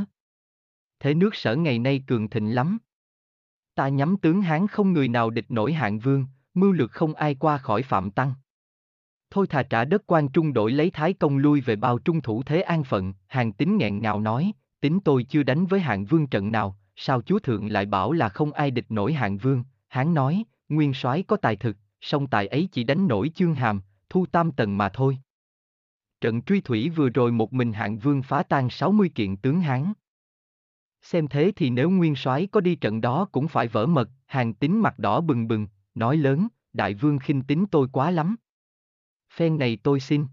Thế 1.01 1.15
nước 1.15 1.35
sở 1.35 1.57
ngày 1.57 1.79
nay 1.79 2.05
cường 2.07 2.31
thịnh 2.31 2.55
lắm. 2.55 2.79
Ta 3.75 3.89
nhắm 3.89 4.17
tướng 4.17 4.43
Hán 4.43 4.67
không 4.67 4.93
người 4.93 5.09
nào 5.09 5.31
địch 5.31 5.51
nổi 5.51 5.73
hạng 5.73 5.99
vương, 5.99 6.27
mưu 6.55 6.73
lược 6.73 6.91
không 6.91 7.15
ai 7.15 7.35
qua 7.35 7.59
khỏi 7.59 7.83
phạm 7.83 8.11
tăng. 8.11 8.35
Thôi 9.35 9.47
thà 9.47 9.63
trả 9.63 9.85
đất 9.85 10.03
quan 10.07 10.29
trung 10.29 10.53
đổi 10.53 10.73
lấy 10.73 10.91
thái 10.91 11.13
công 11.13 11.39
lui 11.39 11.61
về 11.61 11.77
bao 11.77 11.99
trung 11.99 12.21
thủ 12.21 12.43
thế 12.43 12.61
an 12.61 12.85
phận, 12.85 13.15
hàng 13.27 13.53
tính 13.53 13.77
nghẹn 13.77 14.03
ngào 14.03 14.21
nói, 14.21 14.53
tính 14.81 15.01
tôi 15.05 15.25
chưa 15.25 15.43
đánh 15.43 15.67
với 15.67 15.81
hạng 15.81 16.05
vương 16.05 16.27
trận 16.27 16.53
nào, 16.53 16.77
sao 16.97 17.23
chúa 17.23 17.39
thượng 17.39 17.71
lại 17.71 17.87
bảo 17.87 18.13
là 18.13 18.29
không 18.29 18.53
ai 18.53 18.71
địch 18.71 18.87
nổi 18.89 19.13
hạng 19.13 19.39
vương, 19.39 19.65
hán 19.89 20.15
nói, 20.15 20.45
nguyên 20.69 20.95
soái 20.95 21.23
có 21.23 21.37
tài 21.37 21.57
thực, 21.57 21.77
song 22.01 22.27
tài 22.27 22.47
ấy 22.47 22.69
chỉ 22.73 22.85
đánh 22.85 23.09
nổi 23.09 23.31
chương 23.35 23.55
hàm, 23.55 23.81
thu 24.09 24.27
tam 24.27 24.53
tầng 24.53 24.79
mà 24.79 24.89
thôi. 24.89 25.19
Trận 26.21 26.43
truy 26.43 26.61
thủy 26.61 26.89
vừa 26.89 27.09
rồi 27.09 27.33
một 27.33 27.53
mình 27.53 27.73
hạng 27.73 27.99
vương 27.99 28.23
phá 28.23 28.43
tan 28.43 28.71
60 28.71 29.11
kiện 29.15 29.37
tướng 29.37 29.61
Hán. 29.61 29.93
Xem 31.03 31.29
thế 31.29 31.53
thì 31.57 31.71
nếu 31.71 31.91
nguyên 31.91 32.17
soái 32.17 32.47
có 32.47 32.61
đi 32.61 32.75
trận 32.75 33.01
đó 33.01 33.29
cũng 33.33 33.49
phải 33.49 33.69
vỡ 33.69 33.87
mật, 33.87 34.11
hàng 34.27 34.55
tính 34.55 34.81
mặt 34.83 34.99
đỏ 34.99 35.21
bừng 35.21 35.49
bừng, 35.49 35.67
nói 35.95 36.17
lớn, 36.17 36.49
đại 36.73 36.95
vương 36.95 37.19
khinh 37.19 37.43
tính 37.43 37.67
tôi 37.71 37.89
quá 37.93 38.11
lắm. 38.11 38.37
Phen 39.35 39.59
này 39.59 39.79
tôi 39.83 40.01
xin. 40.01 40.27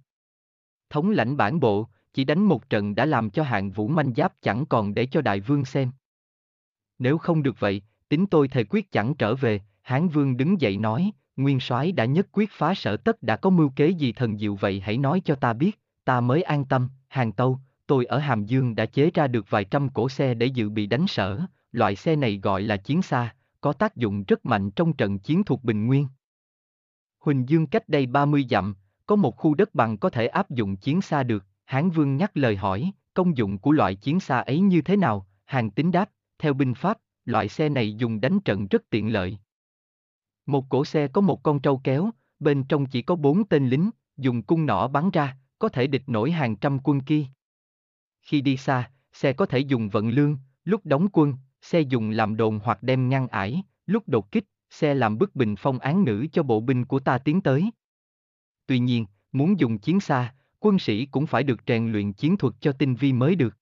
Thống 0.89 1.09
lãnh 1.09 1.37
bản 1.37 1.59
bộ, 1.59 1.87
chỉ 2.13 2.23
đánh 2.23 2.43
một 2.43 2.69
trận 2.69 2.95
đã 2.95 3.05
làm 3.05 3.29
cho 3.29 3.43
hạng 3.43 3.71
vũ 3.71 3.87
manh 3.87 4.13
giáp 4.13 4.33
chẳng 4.41 4.65
còn 4.65 4.93
để 4.93 5.05
cho 5.05 5.21
đại 5.21 5.39
vương 5.39 5.65
xem. 5.65 5.91
Nếu 6.99 7.17
không 7.17 7.43
được 7.43 7.59
vậy, 7.59 7.81
tính 8.09 8.25
tôi 8.27 8.47
thề 8.47 8.63
quyết 8.69 8.91
chẳng 8.91 9.13
trở 9.15 9.35
về, 9.35 9.61
Hán 9.81 10.07
Vương 10.07 10.37
đứng 10.37 10.61
dậy 10.61 10.77
nói, 10.77 11.11
Nguyên 11.35 11.59
soái 11.59 11.91
đã 11.91 12.05
nhất 12.05 12.27
quyết 12.31 12.49
phá 12.51 12.73
sở 12.75 12.97
tất 12.97 13.23
đã 13.23 13.35
có 13.35 13.49
mưu 13.49 13.69
kế 13.69 13.89
gì 13.89 14.11
thần 14.11 14.37
diệu 14.37 14.55
vậy 14.55 14.79
hãy 14.79 14.97
nói 14.97 15.21
cho 15.25 15.35
ta 15.35 15.53
biết, 15.53 15.79
ta 16.05 16.21
mới 16.21 16.41
an 16.41 16.65
tâm, 16.65 16.89
hàng 17.07 17.31
tâu, 17.31 17.59
tôi 17.87 18.05
ở 18.05 18.17
Hàm 18.19 18.45
Dương 18.45 18.75
đã 18.75 18.85
chế 18.85 19.11
ra 19.13 19.27
được 19.27 19.49
vài 19.49 19.65
trăm 19.65 19.89
cổ 19.89 20.09
xe 20.09 20.33
để 20.33 20.45
dự 20.45 20.69
bị 20.69 20.87
đánh 20.87 21.07
sở, 21.07 21.41
loại 21.71 21.95
xe 21.95 22.15
này 22.15 22.39
gọi 22.43 22.61
là 22.61 22.77
chiến 22.77 23.01
xa, 23.01 23.35
có 23.61 23.73
tác 23.73 23.95
dụng 23.95 24.23
rất 24.27 24.45
mạnh 24.45 24.71
trong 24.71 24.93
trận 24.93 25.19
chiến 25.19 25.43
thuộc 25.43 25.63
Bình 25.63 25.87
Nguyên. 25.87 26.07
Huỳnh 27.19 27.49
Dương 27.49 27.67
cách 27.67 27.89
đây 27.89 28.05
30 28.05 28.45
dặm, 28.49 28.75
có 29.09 29.15
một 29.15 29.37
khu 29.37 29.53
đất 29.53 29.75
bằng 29.75 29.97
có 29.97 30.09
thể 30.09 30.27
áp 30.27 30.49
dụng 30.49 30.75
chiến 30.75 31.01
xa 31.01 31.23
được, 31.23 31.45
Hán 31.65 31.89
Vương 31.89 32.17
nhắc 32.17 32.37
lời 32.37 32.55
hỏi, 32.55 32.91
công 33.13 33.37
dụng 33.37 33.57
của 33.57 33.71
loại 33.71 33.95
chiến 33.95 34.19
xa 34.19 34.39
ấy 34.39 34.59
như 34.59 34.81
thế 34.81 34.97
nào, 34.97 35.27
hàng 35.45 35.71
tính 35.71 35.91
đáp, 35.91 36.09
theo 36.39 36.53
binh 36.53 36.73
pháp, 36.73 36.97
loại 37.25 37.49
xe 37.49 37.69
này 37.69 37.93
dùng 37.93 38.21
đánh 38.21 38.39
trận 38.39 38.67
rất 38.67 38.89
tiện 38.89 39.13
lợi. 39.13 39.37
Một 40.45 40.65
cổ 40.69 40.85
xe 40.85 41.07
có 41.07 41.21
một 41.21 41.43
con 41.43 41.59
trâu 41.59 41.81
kéo, 41.83 42.09
bên 42.39 42.63
trong 42.63 42.85
chỉ 42.85 43.01
có 43.01 43.15
bốn 43.15 43.47
tên 43.47 43.69
lính, 43.69 43.89
dùng 44.17 44.43
cung 44.43 44.65
nỏ 44.65 44.87
bắn 44.87 45.09
ra, 45.09 45.37
có 45.59 45.69
thể 45.69 45.87
địch 45.87 46.03
nổi 46.07 46.31
hàng 46.31 46.55
trăm 46.55 46.79
quân 46.83 47.01
kia. 47.01 47.25
Khi 48.21 48.41
đi 48.41 48.57
xa, 48.57 48.91
xe 49.13 49.33
có 49.33 49.45
thể 49.45 49.59
dùng 49.59 49.89
vận 49.89 50.09
lương, 50.09 50.37
lúc 50.63 50.85
đóng 50.85 51.07
quân, 51.13 51.33
xe 51.61 51.81
dùng 51.81 52.09
làm 52.09 52.37
đồn 52.37 52.59
hoặc 52.63 52.83
đem 52.83 53.09
ngăn 53.09 53.27
ải, 53.27 53.63
lúc 53.85 54.03
đột 54.07 54.31
kích, 54.31 54.45
xe 54.69 54.93
làm 54.93 55.17
bức 55.17 55.35
bình 55.35 55.55
phong 55.55 55.79
án 55.79 56.03
ngữ 56.03 56.27
cho 56.31 56.43
bộ 56.43 56.59
binh 56.59 56.85
của 56.85 56.99
ta 56.99 57.17
tiến 57.17 57.41
tới. 57.41 57.69
Tuy 58.69 58.79
nhiên, 58.79 59.05
muốn 59.31 59.59
dùng 59.59 59.77
chiến 59.77 59.99
xa, 59.99 60.33
quân 60.59 60.79
sĩ 60.79 61.05
cũng 61.05 61.25
phải 61.25 61.43
được 61.43 61.59
rèn 61.67 61.91
luyện 61.91 62.13
chiến 62.13 62.37
thuật 62.37 62.53
cho 62.59 62.71
tinh 62.71 62.95
vi 62.95 63.13
mới 63.13 63.35
được. 63.35 63.57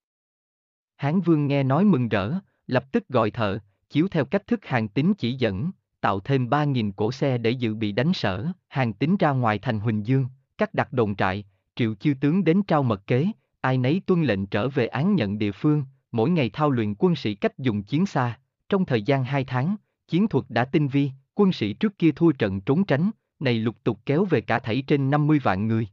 Hán 0.96 1.22
Vương 1.22 1.48
nghe 1.48 1.64
nói 1.64 1.86
mừng 1.86 2.10
rỡ, 2.10 2.34
lập 2.68 2.92
tức 2.92 3.08
gọi 3.10 3.32
thợ, 3.32 3.60
chiếu 3.90 4.08
theo 4.08 4.26
cách 4.26 4.48
thức 4.48 4.66
hàng 4.66 4.88
tính 4.88 5.14
chỉ 5.18 5.34
dẫn, 5.34 5.72
tạo 6.02 6.20
thêm 6.20 6.50
3.000 6.50 6.92
cổ 6.92 7.12
xe 7.12 7.38
để 7.38 7.52
dự 7.52 7.76
bị 7.76 7.92
đánh 7.92 8.14
sở, 8.14 8.48
hàng 8.68 8.94
tính 8.94 9.18
ra 9.18 9.32
ngoài 9.32 9.60
thành 9.60 9.80
Huỳnh 9.80 10.06
Dương, 10.06 10.26
cắt 10.58 10.74
đặt 10.74 10.94
đồn 10.94 11.16
trại, 11.16 11.46
triệu 11.76 11.96
chư 11.96 12.14
tướng 12.22 12.44
đến 12.44 12.64
trao 12.64 12.84
mật 12.84 13.08
kế, 13.08 13.28
ai 13.62 13.78
nấy 13.78 14.02
tuân 14.06 14.24
lệnh 14.24 14.46
trở 14.46 14.70
về 14.70 14.88
án 14.88 15.16
nhận 15.16 15.38
địa 15.38 15.52
phương, 15.52 15.84
mỗi 16.12 16.30
ngày 16.30 16.50
thao 16.54 16.72
luyện 16.72 16.96
quân 16.96 17.16
sĩ 17.16 17.36
cách 17.36 17.58
dùng 17.58 17.84
chiến 17.84 18.06
xa, 18.06 18.40
trong 18.70 18.86
thời 18.86 19.02
gian 19.02 19.24
2 19.24 19.44
tháng, 19.44 19.76
chiến 20.08 20.28
thuật 20.28 20.46
đã 20.50 20.66
tinh 20.66 20.88
vi, 20.88 21.12
quân 21.36 21.52
sĩ 21.52 21.74
trước 21.74 21.98
kia 21.98 22.12
thua 22.12 22.32
trận 22.32 22.62
trốn 22.62 22.84
tránh, 22.84 23.12
này 23.40 23.54
lục 23.54 23.84
tục 23.84 24.00
kéo 24.06 24.26
về 24.26 24.42
cả 24.42 24.60
thảy 24.60 24.84
trên 24.88 25.10
50 25.10 25.40
vạn 25.40 25.68
người. 25.68 25.88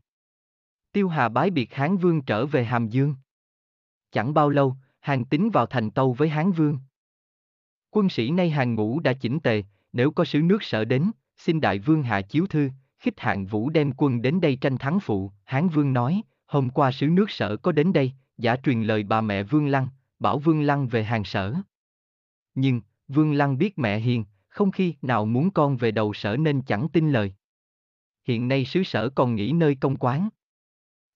Tiêu 0.93 1.09
Hà 1.09 1.29
bái 1.29 1.51
biệt 1.51 1.75
Hán 1.75 1.97
Vương 1.97 2.23
trở 2.23 2.47
về 2.47 2.65
Hàm 2.65 2.89
Dương. 2.89 3.15
Chẳng 4.13 4.35
bao 4.35 4.51
lâu, 4.51 4.77
Hàng 5.05 5.25
tính 5.25 5.51
vào 5.51 5.67
thành 5.67 5.91
tâu 5.91 6.13
với 6.13 6.29
Hán 6.29 6.53
Vương. 6.53 6.79
Quân 7.91 8.09
sĩ 8.09 8.31
nay 8.31 8.51
hàng 8.51 8.75
ngũ 8.75 9.01
đã 9.01 9.13
chỉnh 9.13 9.41
tề, 9.41 9.63
nếu 9.93 10.11
có 10.11 10.25
sứ 10.25 10.43
nước 10.43 10.63
sở 10.63 10.85
đến, 10.85 11.11
xin 11.37 11.61
đại 11.61 11.79
vương 11.79 12.03
hạ 12.03 12.21
chiếu 12.21 12.47
thư, 12.47 12.71
khích 12.99 13.21
hạng 13.21 13.47
vũ 13.47 13.71
đem 13.71 13.93
quân 13.97 14.23
đến 14.23 14.41
đây 14.41 14.57
tranh 14.57 14.79
thắng 14.79 15.01
phụ, 15.01 15.31
Hán 15.45 15.69
Vương 15.69 15.93
nói, 15.93 16.23
hôm 16.47 16.71
qua 16.71 16.93
sứ 16.93 17.07
nước 17.07 17.31
sở 17.31 17.57
có 17.57 17.73
đến 17.73 17.93
đây, 17.93 18.13
giả 18.39 18.57
truyền 18.57 18.83
lời 18.83 19.03
bà 19.03 19.21
mẹ 19.21 19.43
Vương 19.43 19.67
Lăng, 19.67 19.89
bảo 20.19 20.39
Vương 20.39 20.63
Lăng 20.63 20.89
về 20.89 21.05
hàng 21.05 21.25
sở. 21.25 21.55
Nhưng, 22.55 22.81
Vương 23.09 23.33
Lăng 23.33 23.59
biết 23.59 23.79
mẹ 23.79 23.99
hiền, 23.99 24.25
không 24.55 24.71
khi 24.71 24.95
nào 25.03 25.27
muốn 25.27 25.51
con 25.51 25.77
về 25.77 25.91
đầu 25.91 26.13
sở 26.15 26.37
nên 26.37 26.63
chẳng 26.63 26.89
tin 26.93 27.13
lời. 27.13 27.35
Hiện 28.25 28.49
nay 28.49 28.65
sứ 28.65 28.83
sở 28.83 29.09
còn 29.09 29.35
nghỉ 29.35 29.53
nơi 29.53 29.75
công 29.75 29.97
quán. 29.97 30.29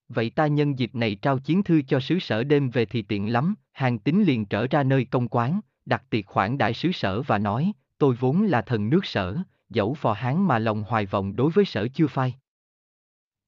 Vậy 0.09 0.29
ta 0.29 0.47
nhân 0.47 0.79
dịp 0.79 0.95
này 0.95 1.15
trao 1.15 1.39
chiến 1.39 1.63
thư 1.63 1.81
cho 1.81 1.99
sứ 1.99 2.19
sở 2.19 2.43
đêm 2.43 2.69
về 2.69 2.85
thì 2.85 3.01
tiện 3.01 3.33
lắm, 3.33 3.55
hàng 3.71 3.99
tính 3.99 4.23
liền 4.23 4.45
trở 4.45 4.67
ra 4.67 4.83
nơi 4.83 5.05
công 5.05 5.27
quán, 5.27 5.59
đặt 5.85 6.03
tiệc 6.09 6.25
khoản 6.25 6.57
đại 6.57 6.73
sứ 6.73 6.91
sở 6.91 7.21
và 7.21 7.37
nói, 7.37 7.71
tôi 7.97 8.15
vốn 8.19 8.43
là 8.43 8.61
thần 8.61 8.89
nước 8.89 9.05
sở, 9.05 9.37
dẫu 9.69 9.93
phò 9.93 10.13
hán 10.13 10.47
mà 10.47 10.59
lòng 10.59 10.83
hoài 10.83 11.05
vọng 11.05 11.35
đối 11.35 11.51
với 11.51 11.65
sở 11.65 11.87
chưa 11.93 12.07
phai. 12.07 12.35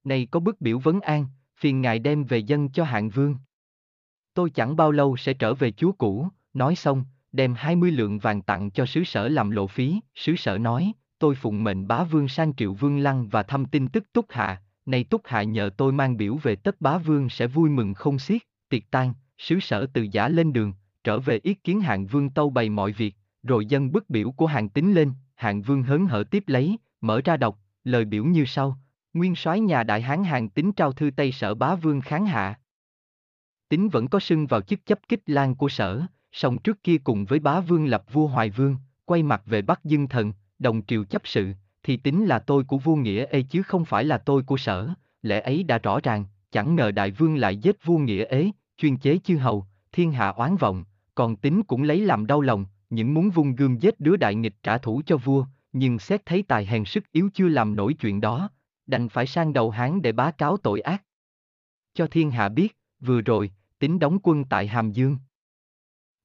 Này 0.04 0.28
có 0.32 0.40
bức 0.40 0.62
biểu 0.62 0.80
vấn 0.80 1.02
an, 1.02 1.26
phiền 1.58 1.82
ngài 1.82 2.00
đem 2.00 2.24
về 2.24 2.38
dân 2.38 2.70
cho 2.70 2.84
hạng 2.84 3.10
vương. 3.10 3.36
Tôi 4.34 4.50
chẳng 4.50 4.76
bao 4.76 4.92
lâu 4.92 5.18
sẽ 5.18 5.34
trở 5.34 5.54
về 5.54 5.72
chúa 5.72 5.92
cũ, 5.92 6.28
nói 6.54 6.76
xong, 6.76 7.06
đem 7.32 7.54
20 7.54 7.92
lượng 7.92 8.20
vàng 8.20 8.42
tặng 8.42 8.72
cho 8.72 8.86
sứ 8.86 9.04
sở 9.04 9.28
làm 9.28 9.52
lộ 9.52 9.68
phí, 9.68 10.00
sứ 10.16 10.36
sở 10.36 10.58
nói, 10.58 10.92
tôi 11.20 11.36
phụng 11.36 11.64
mệnh 11.64 11.88
bá 11.88 12.04
vương 12.04 12.28
sang 12.28 12.54
triệu 12.56 12.74
vương 12.74 13.00
lăng 13.00 13.28
và 13.28 13.44
thăm 13.44 13.66
tin 13.66 13.88
tức 13.88 14.14
túc 14.14 14.26
hạ, 14.30 14.62
nay 14.86 15.04
túc 15.04 15.22
hạ 15.26 15.44
nhờ 15.44 15.70
tôi 15.78 15.92
mang 15.92 16.18
biểu 16.18 16.36
về 16.36 16.56
tất 16.56 16.82
bá 16.82 16.98
vương 16.98 17.30
sẽ 17.30 17.48
vui 17.48 17.70
mừng 17.70 17.94
không 17.94 18.20
xiết, 18.20 18.42
tiệc 18.70 18.92
tan, 18.92 19.14
sứ 19.38 19.60
sở 19.60 19.86
từ 19.94 20.08
giả 20.12 20.30
lên 20.30 20.54
đường, 20.54 20.74
trở 21.04 21.20
về 21.20 21.40
ý 21.44 21.54
kiến 21.54 21.82
hạng 21.82 22.08
vương 22.08 22.30
tâu 22.30 22.50
bày 22.50 22.70
mọi 22.70 22.92
việc, 22.92 23.16
rồi 23.44 23.66
dân 23.66 23.92
bức 23.92 24.10
biểu 24.10 24.32
của 24.32 24.46
hàng 24.46 24.70
tính 24.70 24.94
lên, 24.94 25.14
hạng 25.36 25.62
vương 25.62 25.84
hớn 25.84 26.06
hở 26.06 26.24
tiếp 26.32 26.44
lấy, 26.48 26.78
mở 27.02 27.22
ra 27.26 27.38
đọc, 27.38 27.58
lời 27.84 28.06
biểu 28.06 28.24
như 28.24 28.46
sau, 28.46 28.78
nguyên 29.14 29.36
soái 29.36 29.60
nhà 29.60 29.84
đại 29.84 30.02
hán 30.02 30.24
hàng 30.24 30.50
tính 30.50 30.72
trao 30.72 30.92
thư 30.92 31.12
tây 31.16 31.32
sở 31.32 31.56
bá 31.56 31.76
vương 31.76 32.02
kháng 32.02 32.26
hạ. 32.26 32.60
Tính 33.70 33.90
vẫn 33.90 34.08
có 34.08 34.20
sưng 34.20 34.48
vào 34.48 34.62
chức 34.62 34.86
chấp 34.86 35.00
kích 35.10 35.22
lan 35.26 35.56
của 35.56 35.70
sở, 35.70 36.02
song 36.32 36.58
trước 36.58 36.84
kia 36.84 36.98
cùng 36.98 37.26
với 37.26 37.40
bá 37.40 37.60
vương 37.60 37.86
lập 37.86 38.04
vua 38.14 38.28
hoài 38.28 38.50
vương, 38.50 38.78
quay 39.06 39.24
mặt 39.24 39.42
về 39.46 39.62
bắc 39.62 39.86
dương 39.86 40.08
thần, 40.08 40.34
đồng 40.60 40.82
triều 40.88 41.04
chấp 41.04 41.22
sự, 41.26 41.54
thì 41.84 41.98
tính 41.98 42.26
là 42.26 42.40
tôi 42.40 42.64
của 42.64 42.78
vua 42.78 42.96
nghĩa 42.96 43.26
ê 43.26 43.42
chứ 43.42 43.64
không 43.64 43.86
phải 43.86 44.04
là 44.04 44.18
tôi 44.18 44.44
của 44.44 44.58
sở, 44.58 44.90
lẽ 45.22 45.42
ấy 45.42 45.64
đã 45.64 45.78
rõ 45.78 46.00
ràng, 46.04 46.26
chẳng 46.52 46.76
ngờ 46.76 46.92
đại 46.92 47.12
vương 47.12 47.36
lại 47.36 47.58
giết 47.58 47.86
vua 47.86 47.98
nghĩa 47.98 48.26
ế, 48.26 48.52
chuyên 48.78 48.98
chế 48.98 49.20
chư 49.24 49.38
hầu, 49.38 49.66
thiên 49.92 50.12
hạ 50.12 50.28
oán 50.28 50.56
vọng, 50.56 50.84
còn 51.16 51.36
tính 51.36 51.64
cũng 51.64 51.84
lấy 51.84 52.00
làm 52.00 52.28
đau 52.28 52.42
lòng, 52.42 52.66
những 52.90 53.14
muốn 53.14 53.30
vung 53.30 53.56
gương 53.56 53.82
giết 53.82 54.00
đứa 54.00 54.16
đại 54.16 54.36
nghịch 54.36 54.56
trả 54.64 54.78
thù 54.78 55.02
cho 55.06 55.18
vua, 55.18 55.46
nhưng 55.74 56.00
xét 56.00 56.26
thấy 56.26 56.44
tài 56.44 56.66
hèn 56.66 56.86
sức 56.86 57.12
yếu 57.12 57.30
chưa 57.34 57.48
làm 57.48 57.76
nổi 57.76 57.94
chuyện 57.94 58.22
đó, 58.22 58.50
đành 58.88 59.10
phải 59.10 59.28
sang 59.28 59.54
đầu 59.54 59.70
Hán 59.70 60.02
để 60.02 60.12
bá 60.12 60.32
cáo 60.32 60.58
tội 60.58 60.82
ác. 60.82 61.04
Cho 61.94 62.08
thiên 62.08 62.32
hạ 62.32 62.50
biết, 62.50 62.78
vừa 63.00 63.22
rồi, 63.22 63.52
tính 63.80 64.00
đóng 64.00 64.20
quân 64.24 64.44
tại 64.44 64.68
Hàm 64.68 64.92
Dương. 64.92 65.18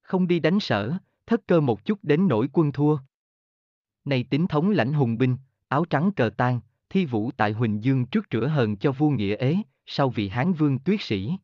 Không 0.07 0.27
đi 0.27 0.41
đánh 0.41 0.61
sở, 0.61 0.93
thất 1.27 1.47
cơ 1.47 1.61
một 1.61 1.85
chút 1.85 1.99
đến 2.03 2.29
nổi 2.29 2.49
quân 2.53 2.73
thua. 2.73 2.99
Này 4.05 4.25
tính 4.31 4.47
thống 4.47 4.71
lãnh 4.71 4.93
hùng 4.93 5.19
binh, 5.19 5.37
áo 5.69 5.85
trắng 5.85 6.11
cờ 6.17 6.31
tan, 6.37 6.61
thi 6.91 7.07
vũ 7.07 7.31
tại 7.37 7.53
Huỳnh 7.53 7.85
Dương 7.85 8.07
trước 8.07 8.27
rửa 8.31 8.47
hờn 8.47 8.77
cho 8.77 8.93
vua 8.93 9.11
nghĩa 9.11 9.37
ế, 9.37 9.57
sau 9.87 10.11
vị 10.11 10.29
Hán 10.29 10.53
vương 10.53 10.79
tuyết 10.79 11.01
sĩ. 11.03 11.37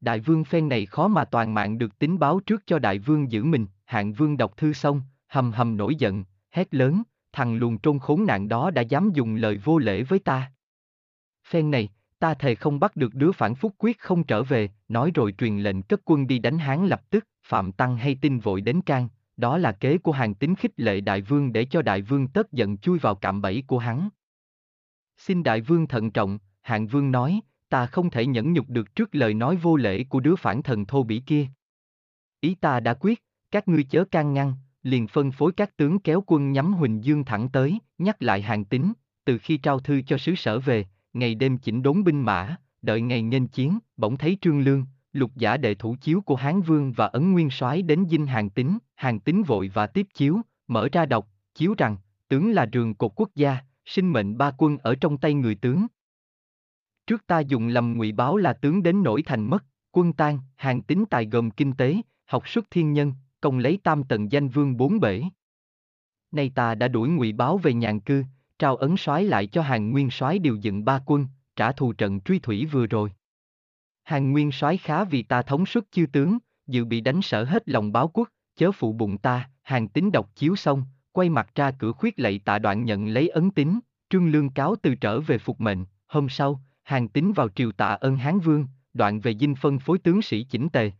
Đại 0.00 0.20
vương 0.20 0.44
phen 0.44 0.68
này 0.68 0.86
khó 0.86 1.08
mà 1.08 1.24
toàn 1.24 1.54
mạng 1.54 1.78
được 1.78 1.98
tính 1.98 2.18
báo 2.18 2.40
trước 2.40 2.62
cho 2.66 2.78
đại 2.78 2.98
vương 2.98 3.30
giữ 3.30 3.44
mình, 3.44 3.66
hạng 3.84 4.12
vương 4.12 4.36
đọc 4.36 4.56
thư 4.56 4.72
xong, 4.72 5.02
hầm 5.28 5.52
hầm 5.52 5.76
nổi 5.76 5.94
giận, 5.94 6.24
hét 6.50 6.74
lớn, 6.74 7.02
thằng 7.32 7.56
luồn 7.56 7.78
trôn 7.78 7.98
khốn 7.98 8.26
nạn 8.26 8.48
đó 8.48 8.70
đã 8.70 8.82
dám 8.82 9.10
dùng 9.14 9.34
lời 9.34 9.60
vô 9.64 9.78
lễ 9.78 10.02
với 10.02 10.18
ta. 10.18 10.52
Phen 11.48 11.70
này, 11.70 11.88
ta 12.18 12.34
thề 12.34 12.54
không 12.54 12.80
bắt 12.80 12.96
được 12.96 13.14
đứa 13.14 13.32
phản 13.32 13.54
phúc 13.54 13.74
quyết 13.78 13.98
không 13.98 14.24
trở 14.24 14.42
về, 14.42 14.68
nói 14.88 15.10
rồi 15.14 15.34
truyền 15.38 15.58
lệnh 15.58 15.82
cất 15.82 16.00
quân 16.04 16.26
đi 16.26 16.38
đánh 16.38 16.58
Hán 16.58 16.86
lập 16.86 17.10
tức, 17.10 17.28
Phạm 17.46 17.72
Tăng 17.72 17.96
hay 17.96 18.14
tin 18.20 18.38
vội 18.38 18.60
đến 18.60 18.80
Trang, 18.82 19.08
đó 19.36 19.58
là 19.58 19.72
kế 19.72 19.98
của 19.98 20.12
hàng 20.12 20.34
tính 20.34 20.54
khích 20.54 20.72
lệ 20.76 21.00
đại 21.00 21.20
vương 21.20 21.52
để 21.52 21.64
cho 21.64 21.82
đại 21.82 22.02
vương 22.02 22.28
tất 22.28 22.52
giận 22.52 22.78
chui 22.78 22.98
vào 22.98 23.14
cạm 23.14 23.42
bẫy 23.42 23.64
của 23.66 23.78
hắn. 23.78 24.08
Xin 25.16 25.42
đại 25.42 25.60
vương 25.60 25.86
thận 25.86 26.10
trọng, 26.10 26.38
hạng 26.62 26.86
vương 26.86 27.12
nói, 27.12 27.40
ta 27.68 27.86
không 27.86 28.10
thể 28.10 28.26
nhẫn 28.26 28.52
nhục 28.52 28.68
được 28.68 28.94
trước 28.94 29.14
lời 29.14 29.34
nói 29.34 29.56
vô 29.56 29.76
lễ 29.76 30.04
của 30.04 30.20
đứa 30.20 30.36
phản 30.36 30.62
thần 30.62 30.86
thô 30.86 31.02
bỉ 31.02 31.22
kia. 31.26 31.46
Ý 32.40 32.54
ta 32.54 32.80
đã 32.80 32.94
quyết, 32.94 33.22
các 33.50 33.68
ngươi 33.68 33.84
chớ 33.84 34.04
can 34.04 34.34
ngăn, 34.34 34.54
liền 34.82 35.06
phân 35.06 35.32
phối 35.32 35.52
các 35.52 35.76
tướng 35.76 35.98
kéo 35.98 36.22
quân 36.26 36.52
nhắm 36.52 36.72
Huỳnh 36.72 37.04
Dương 37.04 37.24
thẳng 37.24 37.48
tới, 37.48 37.78
nhắc 37.98 38.22
lại 38.22 38.42
hàng 38.42 38.64
tính, 38.64 38.92
từ 39.24 39.38
khi 39.38 39.56
trao 39.56 39.80
thư 39.80 40.02
cho 40.06 40.18
sứ 40.18 40.34
sở 40.34 40.58
về, 40.58 40.86
ngày 41.18 41.34
đêm 41.34 41.58
chỉnh 41.58 41.82
đốn 41.82 42.04
binh 42.04 42.22
mã, 42.22 42.56
đợi 42.82 43.00
ngày 43.00 43.22
nghênh 43.22 43.48
chiến, 43.48 43.78
bỗng 43.96 44.16
thấy 44.16 44.38
Trương 44.40 44.60
Lương, 44.60 44.84
lục 45.12 45.30
giả 45.36 45.56
đệ 45.56 45.74
thủ 45.74 45.96
chiếu 46.00 46.20
của 46.20 46.36
Hán 46.36 46.60
Vương 46.60 46.92
và 46.92 47.06
Ấn 47.06 47.32
Nguyên 47.32 47.50
soái 47.50 47.82
đến 47.82 48.06
dinh 48.10 48.26
hàng 48.26 48.50
tính, 48.50 48.78
hàng 48.94 49.20
tính 49.20 49.42
vội 49.42 49.70
và 49.74 49.86
tiếp 49.86 50.06
chiếu, 50.14 50.40
mở 50.68 50.88
ra 50.92 51.06
đọc, 51.06 51.28
chiếu 51.54 51.74
rằng, 51.78 51.96
tướng 52.28 52.52
là 52.52 52.66
trường 52.66 52.94
cột 52.94 53.12
quốc 53.16 53.30
gia, 53.34 53.58
sinh 53.84 54.12
mệnh 54.12 54.38
ba 54.38 54.50
quân 54.58 54.78
ở 54.78 54.94
trong 54.94 55.18
tay 55.18 55.34
người 55.34 55.54
tướng. 55.54 55.86
Trước 57.06 57.26
ta 57.26 57.40
dùng 57.40 57.68
lầm 57.68 57.96
ngụy 57.96 58.12
báo 58.12 58.36
là 58.36 58.52
tướng 58.52 58.82
đến 58.82 59.02
nổi 59.02 59.22
thành 59.22 59.50
mất, 59.50 59.64
quân 59.92 60.12
tan, 60.12 60.38
hàng 60.56 60.82
tính 60.82 61.04
tài 61.10 61.26
gồm 61.26 61.50
kinh 61.50 61.72
tế, 61.72 61.96
học 62.26 62.48
xuất 62.48 62.70
thiên 62.70 62.92
nhân, 62.92 63.12
công 63.40 63.58
lấy 63.58 63.78
tam 63.82 64.04
tần 64.04 64.32
danh 64.32 64.48
vương 64.48 64.76
bốn 64.76 65.00
bể. 65.00 65.22
Nay 66.30 66.52
ta 66.54 66.74
đã 66.74 66.88
đuổi 66.88 67.08
ngụy 67.08 67.32
báo 67.32 67.58
về 67.58 67.74
nhàn 67.74 68.00
cư, 68.00 68.24
trao 68.58 68.76
ấn 68.76 68.96
soái 68.96 69.24
lại 69.24 69.46
cho 69.46 69.62
hàng 69.62 69.90
nguyên 69.90 70.10
soái 70.10 70.38
điều 70.38 70.56
dựng 70.56 70.84
ba 70.84 71.00
quân, 71.06 71.26
trả 71.56 71.72
thù 71.72 71.92
trận 71.92 72.20
truy 72.20 72.38
thủy 72.38 72.66
vừa 72.66 72.86
rồi. 72.86 73.12
Hàng 74.04 74.32
nguyên 74.32 74.52
soái 74.52 74.76
khá 74.76 75.04
vì 75.04 75.22
ta 75.22 75.42
thống 75.42 75.66
suất 75.66 75.84
chư 75.92 76.06
tướng, 76.12 76.38
dự 76.66 76.84
bị 76.84 77.00
đánh 77.00 77.22
sở 77.22 77.44
hết 77.44 77.68
lòng 77.68 77.92
báo 77.92 78.08
quốc, 78.08 78.28
chớ 78.56 78.72
phụ 78.72 78.92
bụng 78.92 79.18
ta, 79.18 79.50
hàng 79.62 79.88
tính 79.88 80.12
đọc 80.12 80.30
chiếu 80.34 80.56
xong, 80.56 80.84
quay 81.12 81.28
mặt 81.28 81.50
ra 81.54 81.70
cửa 81.70 81.92
khuyết 81.92 82.18
lạy 82.18 82.40
tạ 82.44 82.58
đoạn 82.58 82.84
nhận 82.84 83.06
lấy 83.06 83.28
ấn 83.28 83.50
tín, 83.50 83.78
trương 84.10 84.30
lương 84.30 84.50
cáo 84.50 84.76
từ 84.82 84.94
trở 84.94 85.20
về 85.20 85.38
phục 85.38 85.60
mệnh, 85.60 85.84
hôm 86.06 86.28
sau, 86.28 86.60
hàng 86.82 87.08
tính 87.08 87.32
vào 87.32 87.48
triều 87.48 87.72
tạ 87.72 87.88
ơn 87.88 88.16
Hán 88.16 88.38
Vương, 88.38 88.66
đoạn 88.94 89.20
về 89.20 89.34
dinh 89.34 89.54
phân 89.54 89.78
phối 89.78 89.98
tướng 89.98 90.22
sĩ 90.22 90.44
chỉnh 90.44 90.68
tề. 90.68 90.90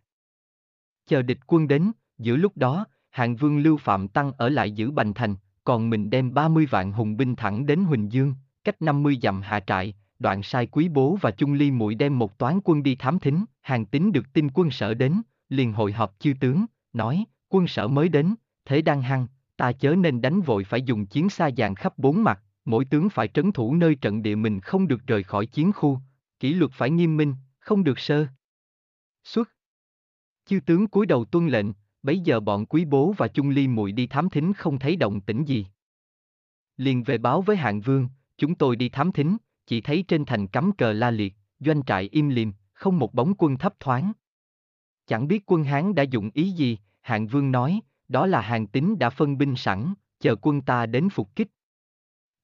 Chờ 1.06 1.22
địch 1.22 1.38
quân 1.46 1.68
đến, 1.68 1.92
giữa 2.18 2.36
lúc 2.36 2.56
đó, 2.56 2.86
hạng 3.10 3.36
vương 3.36 3.58
Lưu 3.58 3.76
Phạm 3.76 4.08
Tăng 4.08 4.32
ở 4.32 4.48
lại 4.48 4.72
giữ 4.72 4.90
Bành 4.90 5.14
Thành, 5.14 5.36
còn 5.66 5.90
mình 5.90 6.10
đem 6.10 6.34
30 6.34 6.66
vạn 6.66 6.92
hùng 6.92 7.16
binh 7.16 7.36
thẳng 7.36 7.66
đến 7.66 7.84
Huỳnh 7.84 8.12
Dương, 8.12 8.34
cách 8.64 8.82
50 8.82 9.18
dặm 9.22 9.42
hạ 9.42 9.60
trại, 9.60 9.94
đoạn 10.18 10.42
sai 10.42 10.66
quý 10.66 10.88
bố 10.88 11.18
và 11.20 11.30
chung 11.30 11.52
ly 11.52 11.70
muội 11.70 11.94
đem 11.94 12.18
một 12.18 12.38
toán 12.38 12.60
quân 12.64 12.82
đi 12.82 12.94
thám 12.94 13.18
thính, 13.18 13.44
hàng 13.62 13.86
tính 13.86 14.12
được 14.12 14.32
tin 14.32 14.48
quân 14.54 14.70
sở 14.70 14.94
đến, 14.94 15.22
liền 15.48 15.72
hội 15.72 15.92
họp 15.92 16.14
chư 16.18 16.32
tướng, 16.40 16.66
nói, 16.92 17.24
quân 17.48 17.66
sở 17.66 17.88
mới 17.88 18.08
đến, 18.08 18.34
thế 18.64 18.82
đang 18.82 19.02
hăng, 19.02 19.26
ta 19.56 19.72
chớ 19.72 19.94
nên 19.94 20.20
đánh 20.20 20.40
vội 20.40 20.64
phải 20.64 20.82
dùng 20.82 21.06
chiến 21.06 21.28
xa 21.28 21.50
dàn 21.56 21.74
khắp 21.74 21.98
bốn 21.98 22.24
mặt, 22.24 22.42
mỗi 22.64 22.84
tướng 22.84 23.08
phải 23.08 23.28
trấn 23.28 23.52
thủ 23.52 23.74
nơi 23.74 23.94
trận 23.94 24.22
địa 24.22 24.34
mình 24.34 24.60
không 24.60 24.88
được 24.88 25.06
rời 25.06 25.22
khỏi 25.22 25.46
chiến 25.46 25.72
khu, 25.72 26.00
kỷ 26.40 26.54
luật 26.54 26.70
phải 26.74 26.90
nghiêm 26.90 27.16
minh, 27.16 27.34
không 27.58 27.84
được 27.84 27.98
sơ. 27.98 28.26
Xuất. 29.24 29.50
Chư 30.46 30.60
tướng 30.60 30.86
cúi 30.86 31.06
đầu 31.06 31.24
tuân 31.24 31.48
lệnh, 31.48 31.66
bấy 32.06 32.20
giờ 32.20 32.40
bọn 32.40 32.66
quý 32.66 32.84
bố 32.84 33.14
và 33.18 33.28
chung 33.28 33.48
ly 33.48 33.68
muội 33.68 33.92
đi 33.92 34.06
thám 34.06 34.30
thính 34.30 34.52
không 34.52 34.78
thấy 34.78 34.96
động 34.96 35.20
tĩnh 35.20 35.44
gì. 35.44 35.66
Liền 36.76 37.02
về 37.02 37.18
báo 37.18 37.42
với 37.42 37.56
hạng 37.56 37.80
vương, 37.80 38.08
chúng 38.38 38.54
tôi 38.54 38.76
đi 38.76 38.88
thám 38.88 39.12
thính, 39.12 39.36
chỉ 39.66 39.80
thấy 39.80 40.04
trên 40.08 40.24
thành 40.24 40.46
cắm 40.46 40.72
cờ 40.72 40.92
la 40.92 41.10
liệt, 41.10 41.34
doanh 41.60 41.84
trại 41.84 42.08
im 42.12 42.28
lìm, 42.28 42.52
không 42.72 42.98
một 42.98 43.14
bóng 43.14 43.34
quân 43.38 43.56
thấp 43.56 43.74
thoáng. 43.80 44.12
Chẳng 45.06 45.28
biết 45.28 45.42
quân 45.46 45.64
Hán 45.64 45.94
đã 45.94 46.02
dụng 46.02 46.30
ý 46.34 46.50
gì, 46.50 46.78
hạng 47.02 47.26
vương 47.26 47.52
nói, 47.52 47.80
đó 48.08 48.26
là 48.26 48.40
hàng 48.40 48.66
tính 48.66 48.98
đã 48.98 49.10
phân 49.10 49.38
binh 49.38 49.56
sẵn, 49.56 49.94
chờ 50.20 50.36
quân 50.42 50.60
ta 50.62 50.86
đến 50.86 51.08
phục 51.08 51.36
kích. 51.36 51.48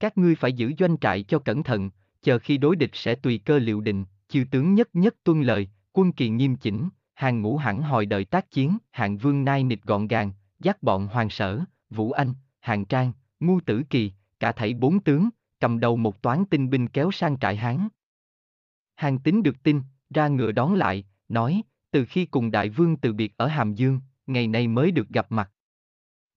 Các 0.01 0.19
ngươi 0.19 0.35
phải 0.35 0.53
giữ 0.53 0.73
doanh 0.79 0.97
trại 0.99 1.23
cho 1.23 1.39
cẩn 1.39 1.63
thận, 1.63 1.91
chờ 2.23 2.39
khi 2.39 2.59
đối 2.59 2.77
địch 2.77 2.91
sẽ 2.93 3.15
tùy 3.15 3.39
cơ 3.45 3.59
liệu 3.59 3.81
định, 3.81 4.05
chư 4.29 4.45
tướng 4.51 4.75
nhất 4.75 4.89
nhất 4.93 5.17
tuân 5.25 5.43
lời, 5.43 5.69
quân 5.93 6.13
kỳ 6.13 6.29
nghiêm 6.29 6.57
chỉnh, 6.57 6.89
hàng 7.23 7.43
ngũ 7.43 7.57
hẳn 7.57 7.83
hồi 7.83 8.07
đợi 8.07 8.25
tác 8.25 8.51
chiến, 8.51 8.79
hạng 8.91 9.19
vương 9.19 9.45
nai 9.45 9.65
nịch 9.65 9.83
gọn 9.83 10.07
gàng, 10.07 10.33
dắt 10.61 10.83
bọn 10.83 11.07
hoàng 11.07 11.31
sở, 11.31 11.61
Vũ 11.91 12.11
Anh, 12.11 12.35
Hàng 12.61 12.85
Trang, 12.85 13.13
Ngu 13.41 13.61
Tử 13.61 13.83
Kỳ, 13.91 14.13
cả 14.41 14.53
thảy 14.53 14.75
bốn 14.75 15.01
tướng, 15.01 15.29
cầm 15.61 15.81
đầu 15.81 15.97
một 15.97 16.23
toán 16.23 16.45
tinh 16.45 16.71
binh 16.71 16.89
kéo 16.89 17.11
sang 17.11 17.39
trại 17.39 17.57
Hán. 17.57 17.89
Hàng 18.97 19.19
tính 19.19 19.43
được 19.43 19.63
tin, 19.63 19.83
ra 20.11 20.29
ngựa 20.29 20.53
đón 20.53 20.75
lại, 20.75 21.05
nói, 21.29 21.63
từ 21.91 22.05
khi 22.05 22.27
cùng 22.27 22.51
đại 22.51 22.69
vương 22.69 22.97
từ 22.97 23.13
biệt 23.13 23.37
ở 23.37 23.47
Hàm 23.47 23.75
Dương, 23.75 24.01
ngày 24.27 24.47
nay 24.47 24.69
mới 24.69 24.91
được 24.91 25.09
gặp 25.09 25.33
mặt. 25.33 25.51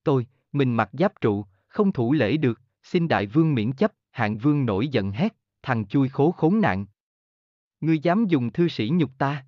Tôi, 0.03 0.27
mình 0.51 0.73
mặc 0.73 0.89
giáp 0.93 1.21
trụ, 1.21 1.45
không 1.67 1.91
thủ 1.91 2.13
lễ 2.13 2.37
được, 2.37 2.61
xin 2.83 3.07
đại 3.07 3.25
vương 3.25 3.53
miễn 3.53 3.71
chấp, 3.71 3.91
hạng 4.11 4.37
vương 4.37 4.65
nổi 4.65 4.87
giận 4.87 5.11
hét, 5.11 5.35
thằng 5.61 5.85
chui 5.85 6.09
khố 6.09 6.31
khốn 6.31 6.61
nạn. 6.61 6.85
Ngươi 7.81 7.99
dám 7.99 8.25
dùng 8.25 8.51
thư 8.51 8.67
sĩ 8.67 8.89
nhục 8.93 9.11
ta. 9.17 9.45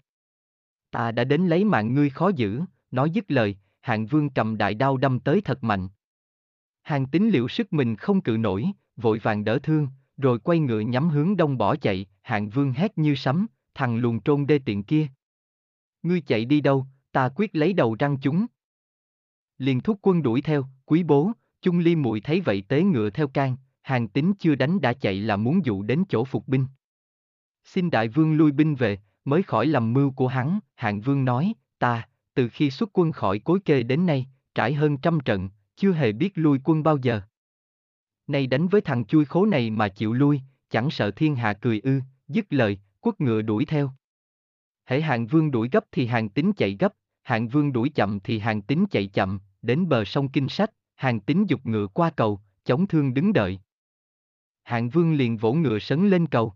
Ta 0.91 1.11
đã 1.11 1.23
đến 1.23 1.47
lấy 1.47 1.65
mạng 1.65 1.93
ngươi 1.93 2.09
khó 2.09 2.29
giữ, 2.35 2.61
nói 2.91 3.09
dứt 3.09 3.31
lời, 3.31 3.55
hạng 3.81 4.05
vương 4.05 4.29
cầm 4.29 4.57
đại 4.57 4.73
đao 4.73 4.97
đâm 4.97 5.19
tới 5.19 5.41
thật 5.41 5.63
mạnh. 5.63 5.87
Hàng 6.83 7.05
tính 7.05 7.29
liệu 7.29 7.47
sức 7.47 7.73
mình 7.73 7.95
không 7.95 8.21
cự 8.21 8.37
nổi, 8.37 8.65
vội 8.95 9.19
vàng 9.19 9.43
đỡ 9.43 9.59
thương, 9.63 9.87
rồi 10.17 10.39
quay 10.39 10.59
ngựa 10.59 10.79
nhắm 10.79 11.09
hướng 11.09 11.37
đông 11.37 11.57
bỏ 11.57 11.75
chạy, 11.75 12.05
hạng 12.21 12.49
vương 12.49 12.73
hét 12.73 12.97
như 12.97 13.15
sấm, 13.15 13.47
thằng 13.73 13.97
luồn 13.97 14.19
trôn 14.21 14.47
đê 14.47 14.59
tiện 14.59 14.83
kia. 14.83 15.07
Ngươi 16.03 16.21
chạy 16.21 16.45
đi 16.45 16.61
đâu, 16.61 16.85
ta 17.11 17.29
quyết 17.35 17.55
lấy 17.55 17.73
đầu 17.73 17.95
răng 17.99 18.17
chúng. 18.21 18.45
Liền 19.57 19.81
thúc 19.81 19.99
quân 20.01 20.23
đuổi 20.23 20.41
theo, 20.41 20.65
quý 20.85 21.03
bố, 21.03 21.31
chung 21.61 21.79
ly 21.79 21.95
muội 21.95 22.21
thấy 22.21 22.41
vậy 22.41 22.63
tế 22.67 22.83
ngựa 22.83 23.09
theo 23.09 23.27
can, 23.27 23.57
hàng 23.81 24.07
tính 24.07 24.33
chưa 24.39 24.55
đánh 24.55 24.81
đã 24.81 24.93
chạy 24.93 25.15
là 25.15 25.37
muốn 25.37 25.65
dụ 25.65 25.83
đến 25.83 26.03
chỗ 26.09 26.25
phục 26.25 26.47
binh. 26.47 26.65
Xin 27.63 27.89
đại 27.89 28.07
vương 28.07 28.33
lui 28.33 28.51
binh 28.51 28.75
về, 28.75 28.99
mới 29.27 29.43
khỏi 29.43 29.65
lầm 29.65 29.93
mưu 29.93 30.11
của 30.11 30.27
hắn, 30.27 30.59
hạng 30.75 31.01
vương 31.01 31.25
nói, 31.25 31.53
ta, 31.79 32.07
từ 32.33 32.49
khi 32.49 32.71
xuất 32.71 32.89
quân 32.93 33.11
khỏi 33.11 33.39
cối 33.39 33.59
kê 33.65 33.83
đến 33.83 34.05
nay, 34.05 34.27
trải 34.55 34.73
hơn 34.73 34.97
trăm 34.97 35.19
trận, 35.19 35.49
chưa 35.75 35.91
hề 35.91 36.11
biết 36.11 36.31
lui 36.35 36.59
quân 36.63 36.83
bao 36.83 36.97
giờ. 36.97 37.21
Nay 38.27 38.47
đánh 38.47 38.67
với 38.67 38.81
thằng 38.81 39.05
chui 39.05 39.25
khố 39.25 39.45
này 39.45 39.69
mà 39.69 39.87
chịu 39.87 40.13
lui, 40.13 40.41
chẳng 40.69 40.89
sợ 40.89 41.11
thiên 41.11 41.35
hạ 41.35 41.53
cười 41.53 41.79
ư, 41.79 42.01
dứt 42.27 42.45
lời, 42.49 42.79
quất 42.99 43.21
ngựa 43.21 43.41
đuổi 43.41 43.65
theo. 43.65 43.91
Hễ 44.85 45.01
hạng 45.01 45.27
vương 45.27 45.51
đuổi 45.51 45.69
gấp 45.71 45.83
thì 45.91 46.05
hàng 46.05 46.29
tính 46.29 46.51
chạy 46.57 46.77
gấp, 46.79 46.93
hạng 47.23 47.47
vương 47.47 47.73
đuổi 47.73 47.89
chậm 47.89 48.19
thì 48.19 48.39
hàng 48.39 48.61
tính 48.61 48.85
chạy 48.91 49.07
chậm, 49.07 49.39
đến 49.61 49.89
bờ 49.89 50.05
sông 50.05 50.29
Kinh 50.29 50.49
Sách, 50.49 50.71
hàng 50.95 51.19
tính 51.19 51.45
dục 51.49 51.65
ngựa 51.65 51.87
qua 51.87 52.09
cầu, 52.09 52.41
chống 52.65 52.87
thương 52.87 53.13
đứng 53.13 53.33
đợi. 53.33 53.59
Hạng 54.63 54.89
vương 54.89 55.13
liền 55.13 55.37
vỗ 55.37 55.53
ngựa 55.53 55.79
sấn 55.79 56.09
lên 56.09 56.27
cầu. 56.27 56.53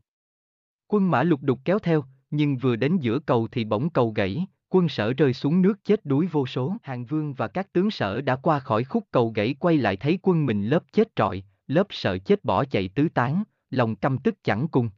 Quân 0.88 1.12
mã 1.12 1.24
lục 1.24 1.42
đục 1.44 1.60
kéo 1.66 1.80
theo, 1.80 2.04
nhưng 2.32 2.58
vừa 2.58 2.76
đến 2.76 2.98
giữa 2.98 3.20
cầu 3.20 3.48
thì 3.52 3.66
bỗng 3.66 3.90
cầu 3.90 4.12
gãy, 4.16 4.46
quân 4.70 4.90
sở 4.90 5.14
rơi 5.14 5.34
xuống 5.34 5.62
nước 5.62 5.86
chết 5.86 6.06
đuối 6.06 6.28
vô 6.28 6.46
số. 6.46 6.76
Hàng 6.84 7.06
vương 7.06 7.34
và 7.34 7.48
các 7.48 7.74
tướng 7.74 7.92
sở 7.92 8.22
đã 8.22 8.36
qua 8.36 8.60
khỏi 8.60 8.84
khúc 8.84 9.08
cầu 9.12 9.32
gãy 9.36 9.56
quay 9.60 9.78
lại 9.78 9.98
thấy 9.98 10.20
quân 10.22 10.46
mình 10.46 10.66
lớp 10.66 10.84
chết 10.92 11.16
trọi, 11.16 11.44
lớp 11.68 11.88
sợ 11.90 12.18
chết 12.18 12.44
bỏ 12.44 12.66
chạy 12.66 12.88
tứ 12.88 13.08
tán, 13.14 13.44
lòng 13.70 13.96
căm 13.96 14.18
tức 14.18 14.36
chẳng 14.44 14.68
cùng. 14.68 14.90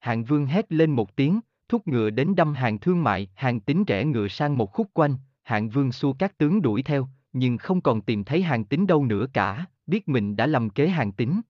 Hàng 0.00 0.24
vương 0.24 0.46
hét 0.46 0.72
lên 0.72 0.90
một 0.90 1.16
tiếng, 1.16 1.40
thúc 1.68 1.88
ngựa 1.88 2.10
đến 2.10 2.34
đâm 2.34 2.54
hàng 2.54 2.78
thương 2.78 3.02
mại, 3.02 3.28
hàng 3.34 3.60
tính 3.60 3.84
rẽ 3.84 4.04
ngựa 4.04 4.28
sang 4.28 4.58
một 4.58 4.72
khúc 4.72 4.90
quanh, 4.92 5.14
hạng 5.42 5.68
vương 5.68 5.92
xua 5.92 6.12
các 6.12 6.38
tướng 6.38 6.62
đuổi 6.62 6.82
theo, 6.82 7.08
nhưng 7.32 7.58
không 7.58 7.80
còn 7.80 8.00
tìm 8.00 8.24
thấy 8.24 8.42
hàng 8.42 8.64
tính 8.64 8.86
đâu 8.86 9.04
nữa 9.04 9.26
cả, 9.32 9.66
biết 9.86 10.08
mình 10.08 10.36
đã 10.36 10.46
lầm 10.46 10.70
kế 10.70 10.88
hàng 10.88 11.12
tính. 11.12 11.40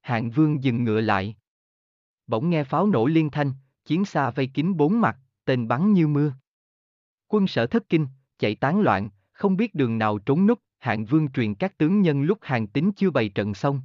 Hạng 0.00 0.30
vương 0.30 0.64
dừng 0.64 0.84
ngựa 0.84 1.00
lại. 1.00 1.36
Bỗng 2.26 2.50
nghe 2.50 2.64
pháo 2.64 2.86
nổ 2.86 3.06
liên 3.06 3.30
thanh, 3.30 3.52
chiến 3.92 4.04
xa 4.04 4.30
vây 4.30 4.46
kín 4.46 4.76
bốn 4.76 5.00
mặt, 5.00 5.16
tên 5.44 5.68
bắn 5.68 5.92
như 5.92 6.08
mưa. 6.08 6.32
Quân 7.28 7.46
sở 7.46 7.66
thất 7.66 7.88
kinh, 7.88 8.06
chạy 8.38 8.54
tán 8.54 8.80
loạn, 8.80 9.08
không 9.32 9.56
biết 9.56 9.74
đường 9.74 9.98
nào 9.98 10.18
trốn 10.18 10.46
núp, 10.46 10.58
hạng 10.78 11.04
vương 11.04 11.32
truyền 11.32 11.54
các 11.54 11.78
tướng 11.78 12.00
nhân 12.00 12.22
lúc 12.22 12.38
hàng 12.42 12.66
tính 12.66 12.92
chưa 12.92 13.10
bày 13.10 13.28
trận 13.28 13.54
xong. 13.54 13.80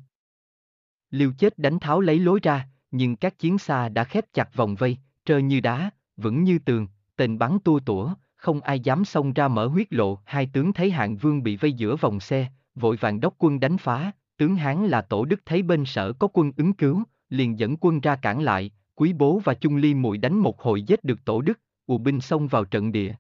Liêu 1.11 1.33
chết 1.37 1.57
đánh 1.57 1.79
tháo 1.79 2.01
lấy 2.01 2.19
lối 2.19 2.39
ra, 2.43 2.67
nhưng 2.91 3.15
các 3.15 3.39
chiến 3.39 3.57
xa 3.57 3.89
đã 3.89 4.03
khép 4.03 4.25
chặt 4.33 4.55
vòng 4.55 4.75
vây, 4.75 4.97
trơ 5.25 5.37
như 5.37 5.59
đá, 5.59 5.89
vững 6.17 6.43
như 6.43 6.59
tường, 6.59 6.87
tên 7.15 7.37
bắn 7.37 7.59
tua 7.59 7.79
tủa, 7.79 8.13
không 8.35 8.61
ai 8.61 8.79
dám 8.79 9.05
xông 9.05 9.33
ra 9.33 9.47
mở 9.47 9.67
huyết 9.67 9.93
lộ. 9.93 10.19
Hai 10.25 10.49
tướng 10.53 10.73
thấy 10.73 10.91
hạng 10.91 11.17
vương 11.17 11.43
bị 11.43 11.57
vây 11.57 11.73
giữa 11.73 11.95
vòng 11.95 12.19
xe, 12.19 12.51
vội 12.75 12.95
vàng 12.95 13.19
đốc 13.19 13.35
quân 13.37 13.59
đánh 13.59 13.77
phá, 13.77 14.11
tướng 14.37 14.55
Hán 14.55 14.85
là 14.85 15.01
tổ 15.01 15.25
đức 15.25 15.41
thấy 15.45 15.63
bên 15.63 15.85
sở 15.85 16.13
có 16.13 16.27
quân 16.33 16.51
ứng 16.57 16.73
cứu, 16.73 17.03
liền 17.29 17.59
dẫn 17.59 17.77
quân 17.77 17.99
ra 17.99 18.15
cản 18.15 18.41
lại, 18.41 18.71
quý 18.99 19.13
bố 19.13 19.41
và 19.43 19.53
chung 19.53 19.75
ly 19.75 19.93
muội 19.93 20.17
đánh 20.17 20.35
một 20.35 20.61
hồi 20.61 20.81
giết 20.81 21.03
được 21.03 21.25
tổ 21.25 21.41
đức, 21.41 21.59
ù 21.85 21.97
binh 21.97 22.21
xông 22.21 22.47
vào 22.47 22.65
trận 22.65 22.91
địa. 22.91 23.13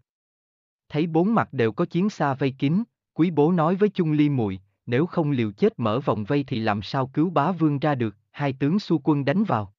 Thấy 0.89 1.07
bốn 1.07 1.35
mặt 1.35 1.53
đều 1.53 1.71
có 1.71 1.85
chiến 1.85 2.09
xa 2.09 2.33
vây 2.33 2.51
kín, 2.51 2.83
quý 3.13 3.31
bố 3.31 3.51
nói 3.51 3.75
với 3.75 3.89
chung 3.89 4.11
ly 4.11 4.29
muội 4.29 4.59
nếu 4.87 5.05
không 5.05 5.31
liều 5.31 5.51
chết 5.51 5.79
mở 5.79 5.99
vòng 5.99 6.23
vây 6.23 6.43
thì 6.47 6.59
làm 6.59 6.81
sao 6.81 7.07
cứu 7.07 7.29
bá 7.29 7.51
vương 7.51 7.79
ra 7.79 7.95
được, 7.95 8.15
hai 8.31 8.53
tướng 8.53 8.79
xu 8.79 9.01
quân 9.03 9.25
đánh 9.25 9.43
vào. 9.43 9.73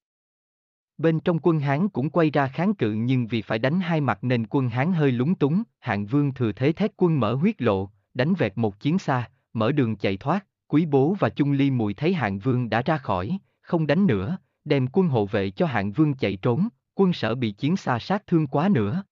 Bên 0.99 1.21
trong 1.21 1.39
quân 1.39 1.61
Hán 1.61 1.89
cũng 1.89 2.11
quay 2.11 2.31
ra 2.31 2.49
kháng 2.49 2.75
cự 2.75 2.93
nhưng 2.93 3.27
vì 3.27 3.43
phải 3.43 3.59
đánh 3.59 3.81
hai 3.81 4.01
mặt 4.01 4.19
nên 4.25 4.47
quân 4.47 4.69
Hán 4.69 4.93
hơi 4.93 5.13
lúng 5.13 5.35
túng, 5.35 5.63
hạng 5.81 6.07
vương 6.07 6.35
thừa 6.35 6.53
thế 6.53 6.73
thét 6.73 6.93
quân 6.97 7.21
mở 7.21 7.35
huyết 7.35 7.63
lộ, 7.63 7.91
đánh 8.15 8.35
vẹt 8.35 8.53
một 8.57 8.81
chiến 8.81 8.99
xa, 8.99 9.31
mở 9.53 9.73
đường 9.73 9.97
chạy 9.97 10.17
thoát, 10.17 10.47
quý 10.69 10.87
bố 10.87 11.17
và 11.19 11.29
chung 11.29 11.53
ly 11.53 11.71
mùi 11.71 11.95
thấy 11.95 12.15
hạng 12.15 12.39
vương 12.39 12.71
đã 12.71 12.83
ra 12.83 12.99
khỏi, 12.99 13.39
không 13.61 13.87
đánh 13.87 14.07
nữa, 14.07 14.39
đem 14.69 14.87
quân 14.93 15.09
hộ 15.09 15.27
vệ 15.27 15.51
cho 15.51 15.67
hạng 15.67 15.93
vương 15.93 16.15
chạy 16.15 16.37
trốn, 16.37 16.69
quân 16.95 17.13
sở 17.13 17.35
bị 17.35 17.51
chiến 17.53 17.77
xa 17.77 17.99
sát 17.99 18.27
thương 18.27 18.47
quá 18.47 18.69
nữa. 18.69 19.03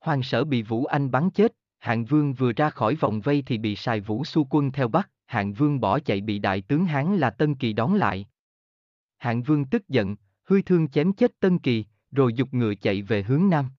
Hoàng 0.00 0.22
sở 0.22 0.44
bị 0.44 0.62
Vũ 0.62 0.84
Anh 0.84 1.10
bắn 1.10 1.30
chết, 1.30 1.56
hạng 1.78 2.04
vương 2.04 2.32
vừa 2.32 2.52
ra 2.52 2.70
khỏi 2.70 2.94
vòng 2.94 3.20
vây 3.20 3.42
thì 3.46 3.58
bị 3.58 3.76
xài 3.76 4.00
vũ 4.00 4.24
su 4.24 4.46
quân 4.50 4.72
theo 4.72 4.88
bắt, 4.88 5.10
hạng 5.26 5.52
vương 5.52 5.80
bỏ 5.80 5.98
chạy 5.98 6.20
bị 6.20 6.38
đại 6.38 6.60
tướng 6.60 6.84
Hán 6.84 7.16
là 7.16 7.30
Tân 7.30 7.54
Kỳ 7.54 7.72
đón 7.72 7.94
lại. 7.94 8.26
Hạng 9.18 9.42
vương 9.42 9.64
tức 9.64 9.88
giận, 9.88 10.16
hư 10.44 10.62
thương 10.62 10.88
chém 10.88 11.12
chết 11.12 11.40
Tân 11.40 11.58
Kỳ, 11.58 11.84
rồi 12.10 12.32
dục 12.34 12.54
ngựa 12.54 12.74
chạy 12.74 13.02
về 13.02 13.22
hướng 13.22 13.50
nam. 13.50 13.70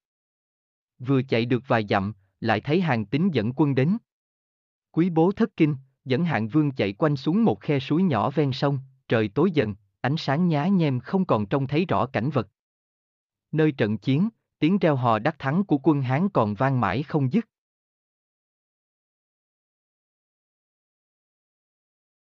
Vừa 1.00 1.22
chạy 1.22 1.46
được 1.46 1.64
vài 1.68 1.86
dặm, 1.90 2.14
lại 2.40 2.62
thấy 2.62 2.82
hàng 2.82 3.06
tính 3.06 3.30
dẫn 3.34 3.54
quân 3.56 3.76
đến. 3.76 3.98
Quý 4.92 5.10
bố 5.10 5.32
thất 5.32 5.58
kinh, 5.58 5.76
dẫn 6.06 6.26
hạng 6.26 6.48
vương 6.48 6.72
chạy 6.72 6.94
quanh 6.94 7.16
xuống 7.16 7.44
một 7.44 7.62
khe 7.62 7.80
suối 7.80 8.04
nhỏ 8.04 8.30
ven 8.30 8.52
sông, 8.52 8.80
trời 9.08 9.28
tối 9.28 9.52
dần, 9.52 9.76
ánh 10.06 10.18
sáng 10.18 10.48
nhá 10.48 10.68
nhem 10.68 11.00
không 11.00 11.26
còn 11.26 11.46
trông 11.46 11.68
thấy 11.68 11.86
rõ 11.86 12.06
cảnh 12.06 12.30
vật. 12.30 12.48
Nơi 13.52 13.72
trận 13.72 13.98
chiến, 13.98 14.30
tiếng 14.60 14.78
reo 14.78 14.96
hò 14.96 15.20
đắc 15.20 15.36
thắng 15.40 15.64
của 15.64 15.78
quân 15.84 16.02
Hán 16.02 16.30
còn 16.30 16.54
vang 16.54 16.80
mãi 16.82 17.04
không 17.04 17.34
dứt. 17.34 17.46